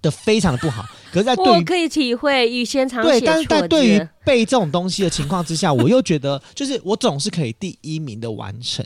[0.03, 8.84] 的非常的不好，可是，在对于我可以体会预先尝对，但是在对于背这种东西的情况之下， 我又觉得就是我总是可以第一名的完成。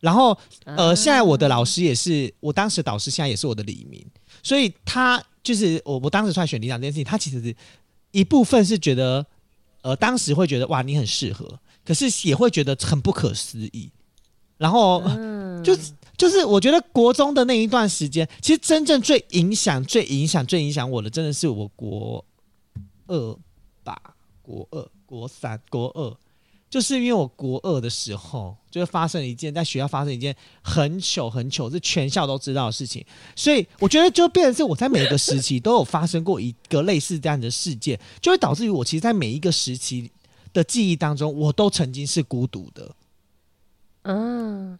[0.00, 4.04] 然后，呃，现在我的老师也是我当时导师，现在也是我的李明，
[4.42, 7.54] 所以他就是我我当时出来选里长这件事情，他其实是
[8.12, 9.24] 一部分是觉得，
[9.82, 13.90] 呃，当时会觉得哇你很适合，可是也会觉得很不可思议，
[14.58, 15.92] 然后、嗯、就是。
[16.16, 22.24] 就是我觉得国中的那一段时间，其实真正最影响、最影响、最影响我的，真的是我国
[23.06, 23.38] 二
[23.84, 24.00] 吧，
[24.40, 26.16] 国二、国三、国二，
[26.70, 33.04] 就是因为我国二的时候，就是发生了一件在学校发生一件很糗、很糗，是全校都知道的事情，
[33.36, 40.10] 所以我觉得就变成是我在每一个时期都有发生过一个类似这样的事件，就会导致于我其实，在每一个时期
[40.52, 42.94] 的记忆当中，我都曾经是孤独的，
[44.02, 44.78] 嗯。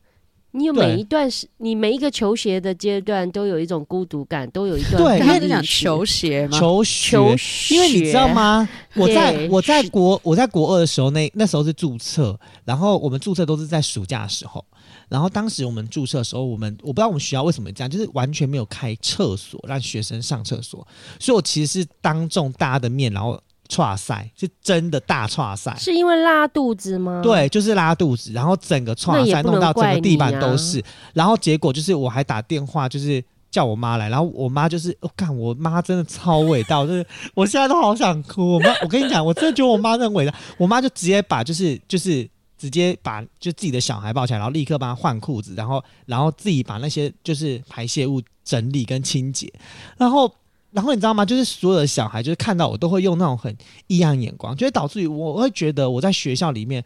[0.56, 4.96] 你有每一段时，你每一个求学的阶段都有一种孤独感，都有一段。
[4.96, 6.58] 对，因为你讲求学吗？
[6.58, 8.66] 求学，因为你知道吗？
[8.96, 14.64] 我在我在国我在国二的时候，那那时候是注册，然后我们注册都是在暑假的时候，
[15.10, 20.86] 然后当时我们注册的时候，我们我不知道我们学校为什么这样，就是完全没有开厕所让学生上厕所，
[21.20, 23.38] 所以我其实是当众大家的面，然后。
[23.66, 27.20] 剉赛是真的大剉赛，是因为拉肚子吗？
[27.22, 38.54] 对，就是拉肚子，然后整个剉赛弄到整个地板都是，啊、然后结果就是我还打电话，就是叫我妈来，然后我妈就是，我、哦、看我妈真的超伟大， 就是我现在都好想哭。
[38.54, 49.52] 我妈， 我跟你讲，我真的觉得我妈很伟大，我妈就直接把就是就是直接把就自己的小孩抱起来，然后立刻帮他换裤子，然后然后自己把那些就是排泄物整理跟清洁，
[49.96, 50.32] 然后。
[50.76, 51.24] 然后你知道吗？
[51.24, 53.56] 就是所有的小孩，就是看到我都会用那种很
[53.86, 56.84] 异样眼光，就会导致于我会觉得我在学校里面，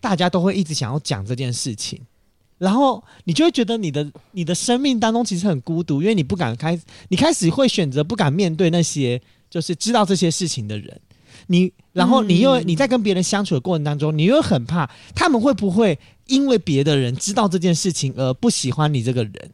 [0.00, 2.00] 大家都会一直想要讲这件事情，
[2.56, 9.20] 然后你就会觉得你的你的生命当中其实很孤独，因为你不敢开，你开始会选择不敢面对那些
[9.50, 10.98] 就是知道这些事情的人。
[11.48, 19.50] 你然后你又你在跟别人相处的过程当中，你又很怕他们会不会因为别的人知道这件事情而不喜欢你这个人。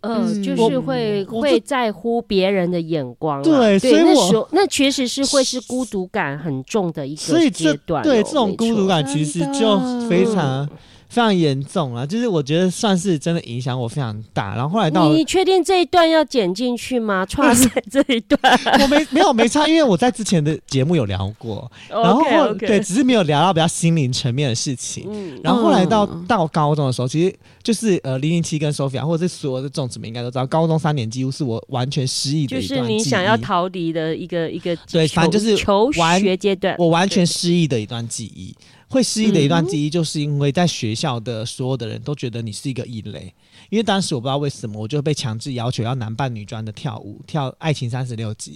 [0.00, 3.42] 呃，嗯就是会会在乎别人的眼光啊。
[3.42, 8.04] 对，对，所以那时候那确实是会是孤独感很重的一个所以这阶段哦。
[8.04, 9.78] 对这种孤独感其实就
[10.08, 10.68] 非常
[11.08, 14.54] 非常严重啊，就是我觉得算是真的影响我非常大。
[14.54, 17.24] 然后后来到你确定这一段要剪进去吗？
[17.28, 18.38] 串在这一段，
[18.82, 22.22] 我没没有没差，因为我在之前的节目有聊过， 然后
[22.54, 25.06] 对，只是没有聊到比较心灵层面的事情。
[25.08, 32.98] 嗯，然后后来到、嗯到高中的时候，其实就是呃零零七跟 Sophia，或者是所有的种子们应该都知道，高中三年几乎是我完全失忆的就一段记忆。
[32.98, 38.54] 是你想要逃离的一个一个对反正就是求学阶段，我完全失忆的一段记忆。
[38.88, 43.32] 会失忆的一段记忆，就是因为在学校的所有的人都觉得你是一个异类，
[43.70, 48.52] 因为当时我不知道为什么，我就被强制要求要男扮女装的跳舞，跳《爱情三十六计》。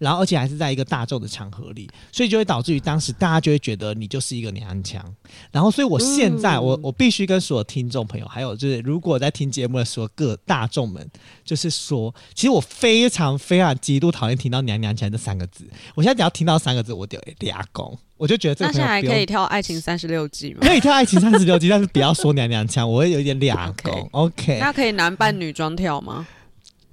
[0.00, 5.04] 然后，而且还是在一个大众的场合里，所以就会导致于当时大家就会觉得你就是一个娘腔。
[5.52, 11.06] 然后，所以我现在、嗯、我我必须跟所有听众朋友，还有就是如果在听节目的所有各大众们，
[11.44, 15.68] 就是说，其实我非常非常极度讨厌听到“娘娘腔”这三个字。
[15.94, 18.66] 我现在只要听到三个字，我就俩公，我就觉得这个。
[18.66, 20.58] 那现在还可以跳《爱情三十六计》吗？
[20.60, 24.06] 可以跳《爱情三十六计》，但是不要说娘娘腔，我会有一点俩狗。
[24.12, 26.26] OK，那可以男扮女装跳吗？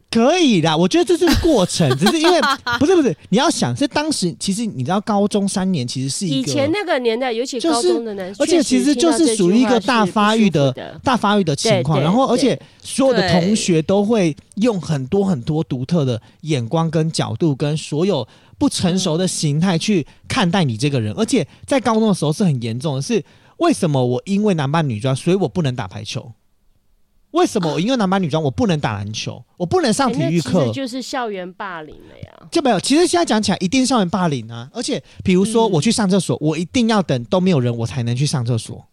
[0.09, 2.39] 可以啦，我觉得这是过程，只是因为
[2.80, 10.73] 不是不是，你要想是当时其实你知道高中三年其实是一个以前那个年代，尤其高中的男生，而且其实就是属于一个大发育的
[11.03, 18.25] 大发育的情况，然后而且所有的同学都会用很多很多独特的眼光跟角度跟所有
[18.58, 23.24] 不成熟的形态去看待你这个人，而且在高中的时候是很严重的，是
[23.58, 26.34] 为什么我因为男扮女装，所以我不能打排球？
[27.32, 30.66] 为什么我因为男扮女装，我不能打篮球，我不能上体育课？
[30.66, 32.47] 欸、就是校园霸凌了呀！
[32.49, 32.80] 就没有。
[32.80, 34.70] 其实现在讲起来，一定是校园霸凌啊！
[34.74, 38.88] 而且，比如说我去上厕所，嗯、我一定要等都没有人，我才能去上厕所。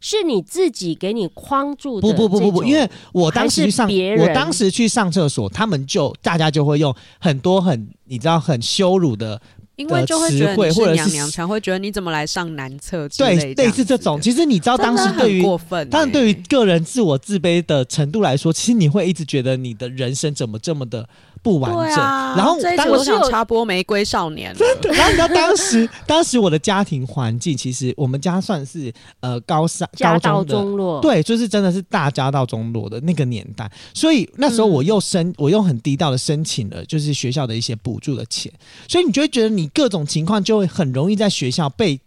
[0.00, 2.08] 是你自己给你框住的？
[2.08, 3.88] 不不不不不，因为我当时去上，
[4.18, 9.40] 我当时去上厕所，他们就大家就会用很多很你知道很羞辱的。
[9.76, 13.08] 因为就会觉得你是娘娘腔，会觉得你怎么来上男厕？
[13.16, 14.20] 对，类似这种。
[14.20, 21.08] 其实你知道，当时对于过分，当然对于个人自我自卑的程度来说，其实你会一直觉得你的人生怎么这么的
[21.42, 22.04] 不完整。
[22.04, 24.90] 啊、然后当我想插播《玫瑰少年》真的。
[24.90, 33.70] 然后你知道当时，当时我的家庭环境，其实我们家算是呃高三家道中落，对，就是真的是大家道中落的那个年代。
[33.94, 38.52] 所以那时候我又申，嗯、我又很低调的申请了，就是学校的一些补助的钱。
[38.86, 39.70] 所以你就会觉得你。
[39.72, 41.98] 各种情况就会很容易在学校被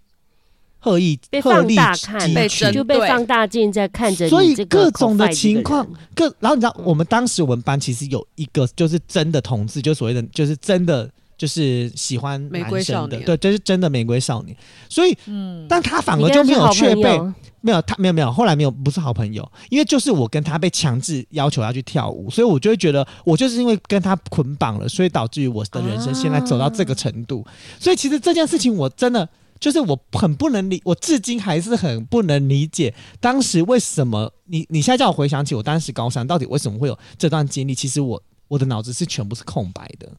[0.84, 4.28] 刻意被放大看，被就被放大镜在看着。
[4.28, 14.54] 所以各种的情况，各然后你知道，我们当时我们班其实有一个就是真的同志，就所谓的就是真的就是喜欢男生的，对，就是真的玫瑰少年。
[14.90, 17.18] 所以，嗯，但他反而就没有却被
[17.62, 27.46] 没有他没有没有后来没有不是好朋友，因为就是我跟他被强制要求要去跳舞，所以我就会觉得我就是因为跟他捆绑了，所以导致于我的人生现在走到这个程度。
[27.80, 29.28] 所以其实这件事情我真的
[29.64, 40.12] 就是我很不能理，我至今还是很不能理解当时为什么你你现在叫我回想起我当时高三到底为什么会有这段经历，其实我我的脑子是全部是空白的。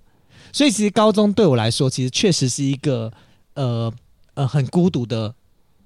[0.51, 3.13] 所以其实高中对我来说，其实确实是一个
[3.53, 3.93] 呃
[4.33, 5.35] 呃很孤独的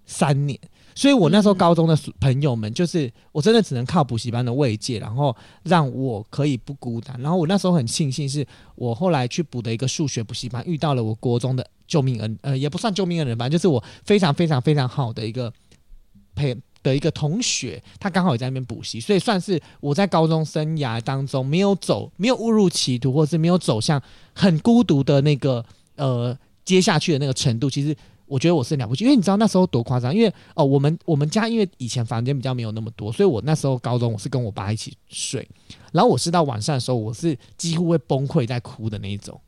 [0.07, 0.57] 三年。
[0.99, 7.17] 所以我那时候高中的朋友们，就是我真的只能靠补习班的慰藉，然后让我可以不孤单。
[7.21, 8.45] 然后我那时候很庆幸，是
[8.75, 15.53] 我后来去补的一个数学补习班，遇到了我国中的救命恩，呃，也不算救命恩人吧，就是我非常非常非常好的一个
[16.35, 27.97] 陪的一个同学，他刚好也在那边补习，所以算是我在高中生涯当中没有走，没有误入歧途，或是没有走向很孤独的那个呃接下去的那个程度，其实。
[28.29, 35.49] 我觉得我是了不起，因为你知道那时候多夸张，因为哦，我们我们家因为以前房间比较没有那么多，所以我那时候高中我是跟我爸一起睡，
[35.93, 39.41] 然后我是到晚上的时候，我是几乎会崩溃在哭的那一种，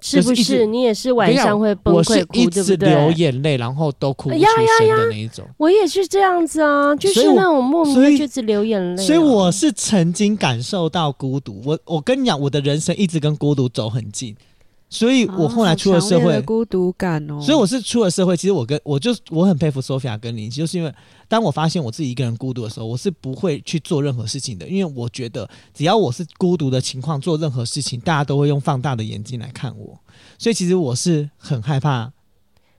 [0.00, 0.42] 是不是？
[0.42, 5.46] 是你也是晚上会崩溃哭，我是一直流眼泪，然后都哭不出声的那一种。
[5.58, 11.60] 我也是这样子啊，就是那种莫名的就一直流眼泪，啊，所以我是曾经感受到孤独。
[11.64, 14.34] 我我跟你讲，我的人生一直跟孤独走很近。
[14.92, 17.40] 所以我后来出了社会，哦、孤独感哦。
[17.40, 20.92] 所以我是出了社会，其实我跟我就我很佩服 Sophia 跟林，就是因为
[21.28, 29.96] 当我发现我自己一个人孤独的时候，我是不会去做任何事情的，因为我觉得只要我是孤独的情况做任何事情，大家都会用放大的眼睛来看我。
[30.36, 32.12] 所以其实我是很害怕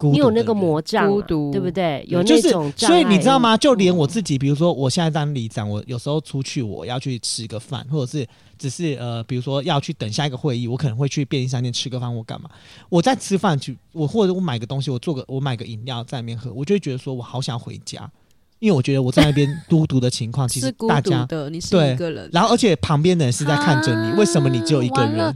[0.10, 2.04] 你有那个魔障、啊，孤独对不对？
[2.08, 3.56] 有那种障碍，所以你知道吗？
[3.56, 8.26] 就连我自己，比如说我现在当里长，我有时候出去我要去吃个饭，或者是
[8.58, 12.50] 只是呃，比如说要去等下一个会议，我可能会去便利商店吃个饭或干嘛。
[12.90, 18.10] 我在吃饭去，我或者我买个东西，我做个我买个饮料在那边喝，我就会觉得说我好想回家，
[18.60, 25.36] 因为我觉得我在那边孤独的情况，其实大家是孤的，你是一个人，然后而且旁边的人是在看着你，啊、为什么你只有一个人？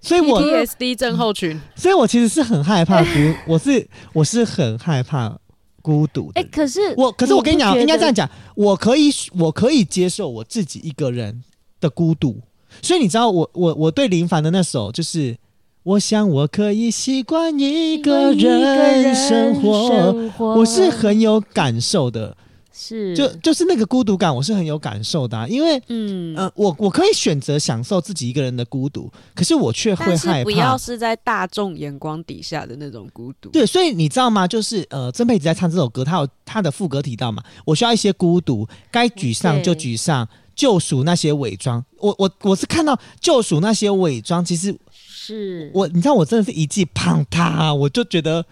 [0.00, 3.08] 所以我 PTSD 症候群，所以我其实是很害怕孤，
[3.46, 5.36] 我是我是很害怕
[5.82, 6.40] 孤独的。
[6.40, 11.42] 哎、欸，可是我，可是我跟你讲，应该这样讲，我可以，我可以接受我自己一个人
[11.80, 12.40] 的孤独。
[12.80, 15.36] 所以你知道我，我我我对林凡的那首，就是
[15.82, 22.36] 我想我可以习惯一个人生活，生活我是很有感受的。
[22.80, 33.48] 是，就就是那个孤独感，我是很有感受的、啊，因为，嗯呃，我我可以选择享受自己一个人的孤独，可是我却会害怕，不要是在大众眼光底下的那种孤独。
[33.50, 34.46] 对，所以你知道吗？
[34.46, 41.84] 就是呃，曾沛慈在唱这首歌，他有他的副歌提到嘛，我需要一些孤独，该沮丧就沮丧，救赎那些伪装。
[41.98, 48.46] 我我我是看到救赎那些伪装，其实是我，你知道，我真的是一记砰他，我就觉得。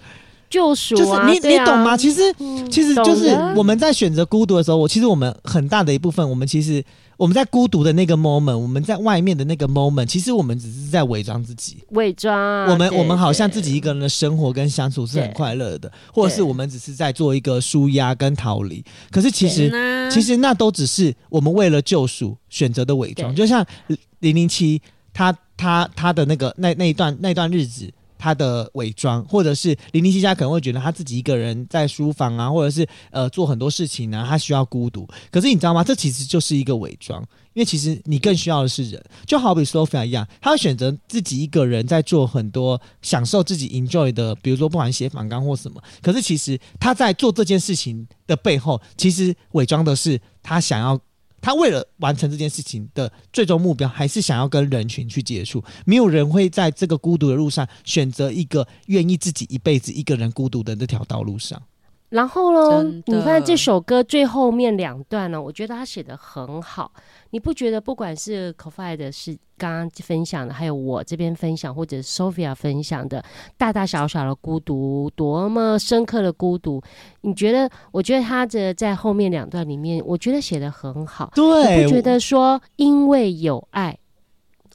[0.48, 1.96] 救赎、啊，就是你，啊、你懂吗？
[1.96, 6.82] 其实，嗯、其实就是我们在选择孤独的时候，我其实我们很大的一部分，我们其实
[7.16, 12.66] 我们在孤独的那个 moment，我们在外面的那个 moment，其实我们只是在伪装自己，伪装。
[12.66, 18.84] 我们我们好像自己一个人的生活跟相处是很快乐的，或者是我们只是在做一个舒压跟逃离。
[19.10, 19.70] 可是其实，
[20.10, 23.34] 其实那都只是我们为了救赎选择的伪装。
[23.34, 23.66] 就像
[24.20, 24.80] 零零七，
[25.12, 27.92] 他他他的那个那那一段那段日子。
[28.18, 35.06] 他的伪装，或者是零零七家可能会觉得他自己一个人在书房啊，或者是呃做很多事情呢、他需要孤独。
[35.30, 35.82] 可是你知道吗？
[35.84, 37.20] 这其实就是一个伪装，
[37.54, 39.02] 因为其实你更需要的是人。
[39.26, 45.82] 就好比 Sophia 一样，他会选择自己一个人在做很多享受自己 enjoy 的，比如说不管写访纲或什么。
[46.02, 50.98] 可是其实他在做这件事情的背后，其实伪装的是他想要。
[51.40, 55.62] 他为了完成这件事情的最终目标，还是想要跟人群去接触。
[55.84, 61.62] 没有人会在这个孤独的路上选择一个愿意自己一辈子一个人孤独的那条道路上。
[62.10, 66.92] 然后呢，你看这首歌最后面两段呢，我觉得他写的很好。
[67.30, 73.22] 你不觉得不管是 Kofai 的是刚刚分享的，还有我这边分享，或者 Sophia 分享的，
[73.58, 76.80] 大大小小的孤独，多么深刻的孤独？
[77.22, 77.68] 你觉得？
[77.90, 81.32] 我觉得他的在后面两段里面，我觉得写的很好。
[81.34, 83.98] 对，你不觉得说因为有爱？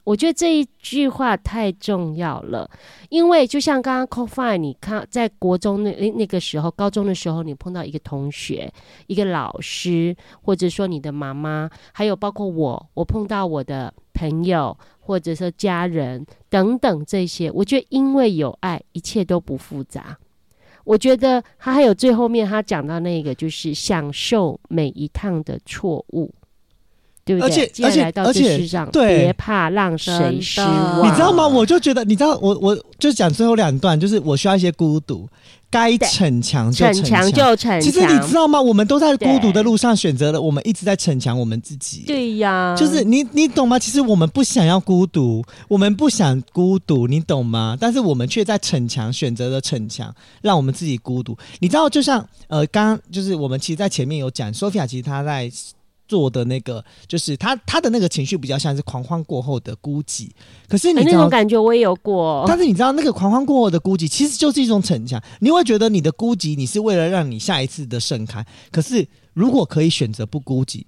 [0.04, 2.68] 我觉得这一句话太重要了，
[3.08, 8.72] 因为就像刚刚 CoFi，你看在国中那那个时候，高中的时候，你碰到一个同学、
[9.06, 20.18] 一个老师，或者说你的妈妈，还有包括我，我碰到我的朋友，或者说家人等等这些，我觉得因为有爱，一切都不复杂。
[20.84, 26.34] 我觉得他还有最后面他讲到那个，就是享受每一趟的错误。
[27.24, 27.48] 对不对？
[27.48, 31.06] 而且而且而且，对，别怕让谁失望。
[31.06, 31.46] 你知道吗？
[31.46, 35.28] 我就觉得，你知道，我我就讲最后两段，就是我需要一些孤独，
[35.70, 37.80] 该逞强就逞强就逞强。
[37.80, 38.60] 其实你知道吗？
[38.60, 42.02] 我们都在孤独的路上选择了，我们一直在逞强我们自己。
[42.08, 43.78] 对呀，就是你你懂吗？
[43.78, 47.76] 其实我们不想要孤独，我们不想孤独，你懂吗？
[47.80, 51.38] 但是我们却在逞强，选择了逞强，让我们自己孤独。
[51.60, 55.48] 你知道，就像呃，刚刚就是我们其实，在前面有讲，Sophia 其实她在。
[56.08, 60.28] 做的那个就是他，他的那个情绪比较像是狂欢过后的孤寂。
[60.68, 62.44] 可是你那种感觉我也有过。
[62.46, 65.22] 但是你知道那个狂欢过后的孤寂，其实就是一种逞强。
[65.40, 68.44] 你会觉得你的孤寂，你是为了让你下一次的盛开。
[68.70, 70.84] 可是如果可以选择不孤寂，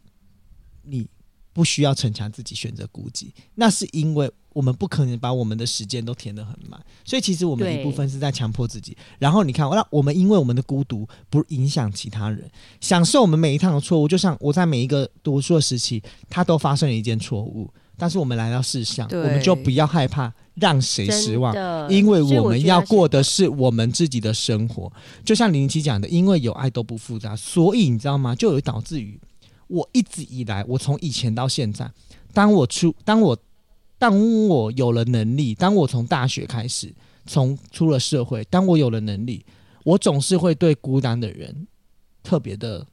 [0.82, 1.06] 你
[1.54, 4.30] 不需要逞强自己选择孤寂，那是因为。
[4.54, 8.96] 我们不可能把我们的时间都填得很满，所以其实我们一部分是在强迫自己。
[9.18, 12.48] 然后你看，那我们因为我们的孤独不影响其他人，
[12.80, 14.06] 享受我们每一趟的错误。
[14.06, 16.00] 就像我在每一个读书的时期，
[16.30, 21.52] 它都发生了一件错误，但是我们来到世上，我们就不要害怕让谁失望，
[21.90, 24.92] 因为我们要过的是我们自己的生活。
[25.24, 28.36] 就像零零七讲的，因为有爱都不复杂，所以你知道吗？
[28.36, 29.20] 就有导致于
[29.68, 31.90] 我一直以来，我从以前到现在，
[32.32, 33.38] 当我出，当我。
[33.96, 36.92] 当我有了能力，当我从大学开始，
[37.24, 39.46] 从出了社会，当我有了能力，
[39.82, 41.66] 我总是会对孤单的人
[42.22, 42.86] 特别的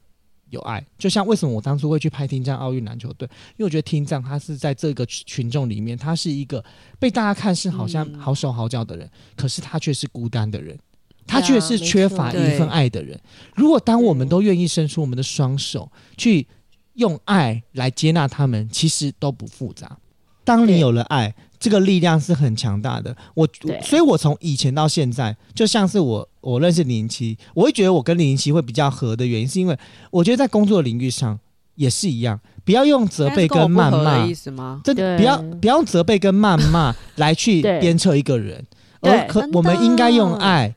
[0.48, 0.82] 有爱。
[0.96, 6.64] 就像为什么我当初会去拍听障奥运篮球队，因为我觉得听障他是在这个群众里面，他是一个
[6.98, 10.78] 被大家看是好像好手好脚的人，嗯、可是他却是孤单的人，
[11.26, 13.20] 他却是缺乏一份爱的人。
[13.54, 16.46] 如果当我们都愿意伸出我们的双手，去
[16.94, 19.98] 用爱来接纳他们，其实都不复杂。
[20.44, 23.16] 当你有了爱，这个力量是很强大的。
[23.34, 23.48] 我，
[23.82, 29.78] 所以我从以前到现在，就像是我我认识零零七，我会觉得我跟零零七会比较合的原因，是因为
[30.10, 31.38] 我觉得在工作领域上
[31.76, 34.80] 也是一样，不要用责备跟谩骂，意思吗？
[34.82, 38.66] 这不要不要用责备跟谩骂来去鞭策一个人，
[39.00, 40.74] 而可我们应该用爱。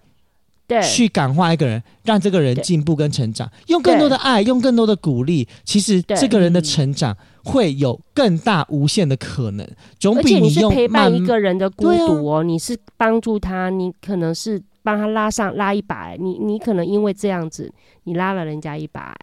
[0.67, 9.67] 对，去感化一个人，让这个人进步跟成长，用更多的爱，用更多的鼓励，其实这个人的成长会有更大无限的可能。
[9.99, 17.71] 总比你用陪伴一个人的孤独哦，啊、你是帮助他，你可能是帮他拉上拉一把，你你可能因为这样子，
[18.05, 19.15] 你拉了人家一把，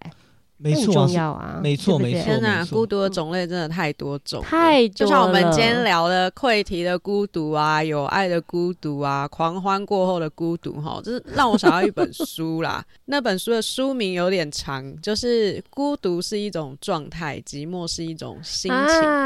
[0.62, 2.22] 没错，重要啊，没错，没错。
[2.22, 4.94] 天哪，孤独的种类真的太多种，太多了。
[4.94, 12.84] 就像我们今天聊的溃堤的孤独啊，有爱的孤独啊，狂欢过后的孤独，哈，就是让我想到一本书啦。
[13.06, 18.78] 那本书的书名有点长，就是《孤独是一种状态，寂寞是一种心情》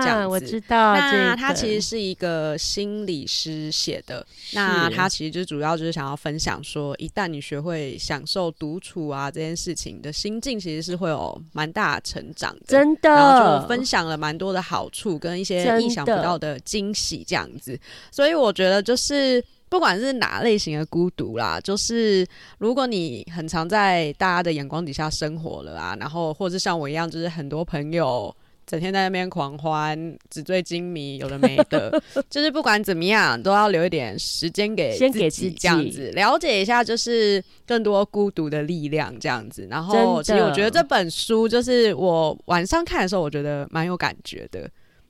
[0.03, 0.23] 这样子。
[0.23, 0.95] 啊，我知道。
[0.95, 4.27] 那他其实是一个心理师写的。
[4.55, 11.26] 那他其实就主要就是想要分享说，一旦你学会享受独处啊这件事情的心境，其实是会有。
[11.53, 17.79] 蛮大成长的，真的，然后就分享了蛮多的好处跟一些意想不到的惊喜，这样子。
[18.11, 22.27] 所以我觉得，就是不管是哪类型的孤独啦，就是
[22.59, 28.35] 如果你很常在大家的眼光底下生活了啊，然后或者像我一样，就是很多朋友。
[28.67, 39.69] 整天在那边狂欢，纸醉金迷，有的没的， 就是不管怎么样，都要留一点时间给自己，先给自己这样子了解一下，就是更多孤独的力量这样子。
[39.71, 44.69] 然后，其实我觉得这本书就是我晚上看的时候，我觉得蛮有感觉的。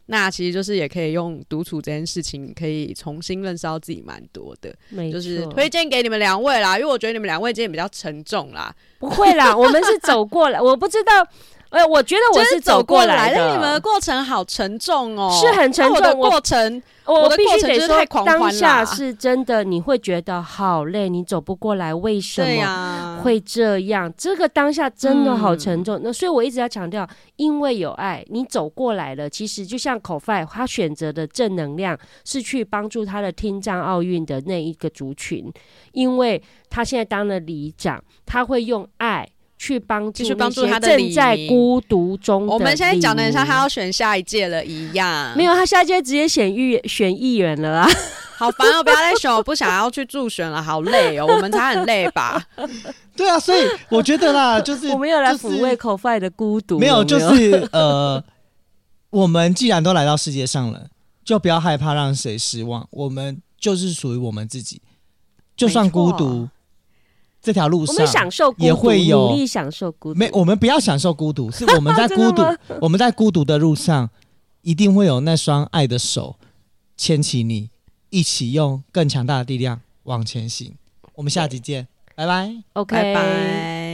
[0.09, 4.73] 那其实就是也可以用独处这件事情，可以重新认识到自己蛮多的。
[5.11, 8.73] 就是推荐给你们两位啦，因为我觉得你们两位今天比较沉重啦。
[9.01, 11.27] 不会啦，我们是走过来，我不知道。
[11.70, 13.51] 哎，我觉得我是走过来的。
[13.52, 15.94] 你们的过程好沉重哦，是很沉重。
[15.97, 24.12] 我的过程，我必须得说，当下是真的，你会觉得好累，你走不过来，为什么会这样？
[24.16, 26.01] 这个当下真的好沉重。
[26.02, 27.06] 那所以我一直要强调，
[27.36, 29.28] 因为有爱，你走过来了。
[29.28, 35.52] 其实就像 Kofai，他选择的正能量是去帮助他的听障奥运的那一个族群，
[35.93, 39.15] 因为他现在当了里长，他会用爱。
[39.59, 42.47] 去帮助，去帮助他的正在孤独中。
[42.47, 45.35] 我们现在讲的很像他要选下一届了一样。
[45.37, 47.89] 没有，他下一届直接选议选议员了啦！
[48.39, 52.45] 好烦哦，不要再选，我不想要去助选了，好累哦，我们才很累吧？
[53.16, 56.78] 对啊，所以我觉得啦，就是 我们要来抚慰 Kofai 的孤独。
[56.78, 58.23] 没有，就是呃，
[59.09, 60.89] 我们既然都来到世界上了，
[61.24, 62.87] 就不要害怕让谁失望。
[62.91, 64.83] 我们就是属于我们自己，
[65.57, 66.47] 就算孤独。
[67.47, 67.94] 这条路上
[68.56, 70.18] 也会有努力享受孤独。
[70.18, 72.43] 没，我们不要享受孤独， 是我们在孤独，
[72.81, 74.10] 我们在孤独的路上，
[74.62, 76.40] 一定会有那双爱的手
[76.97, 77.70] 牵起你，
[78.10, 80.74] 一起用更强大的力量往前行。
[81.14, 81.86] 我们下集见，
[82.16, 82.52] 拜拜。
[82.73, 83.85] OK，拜拜。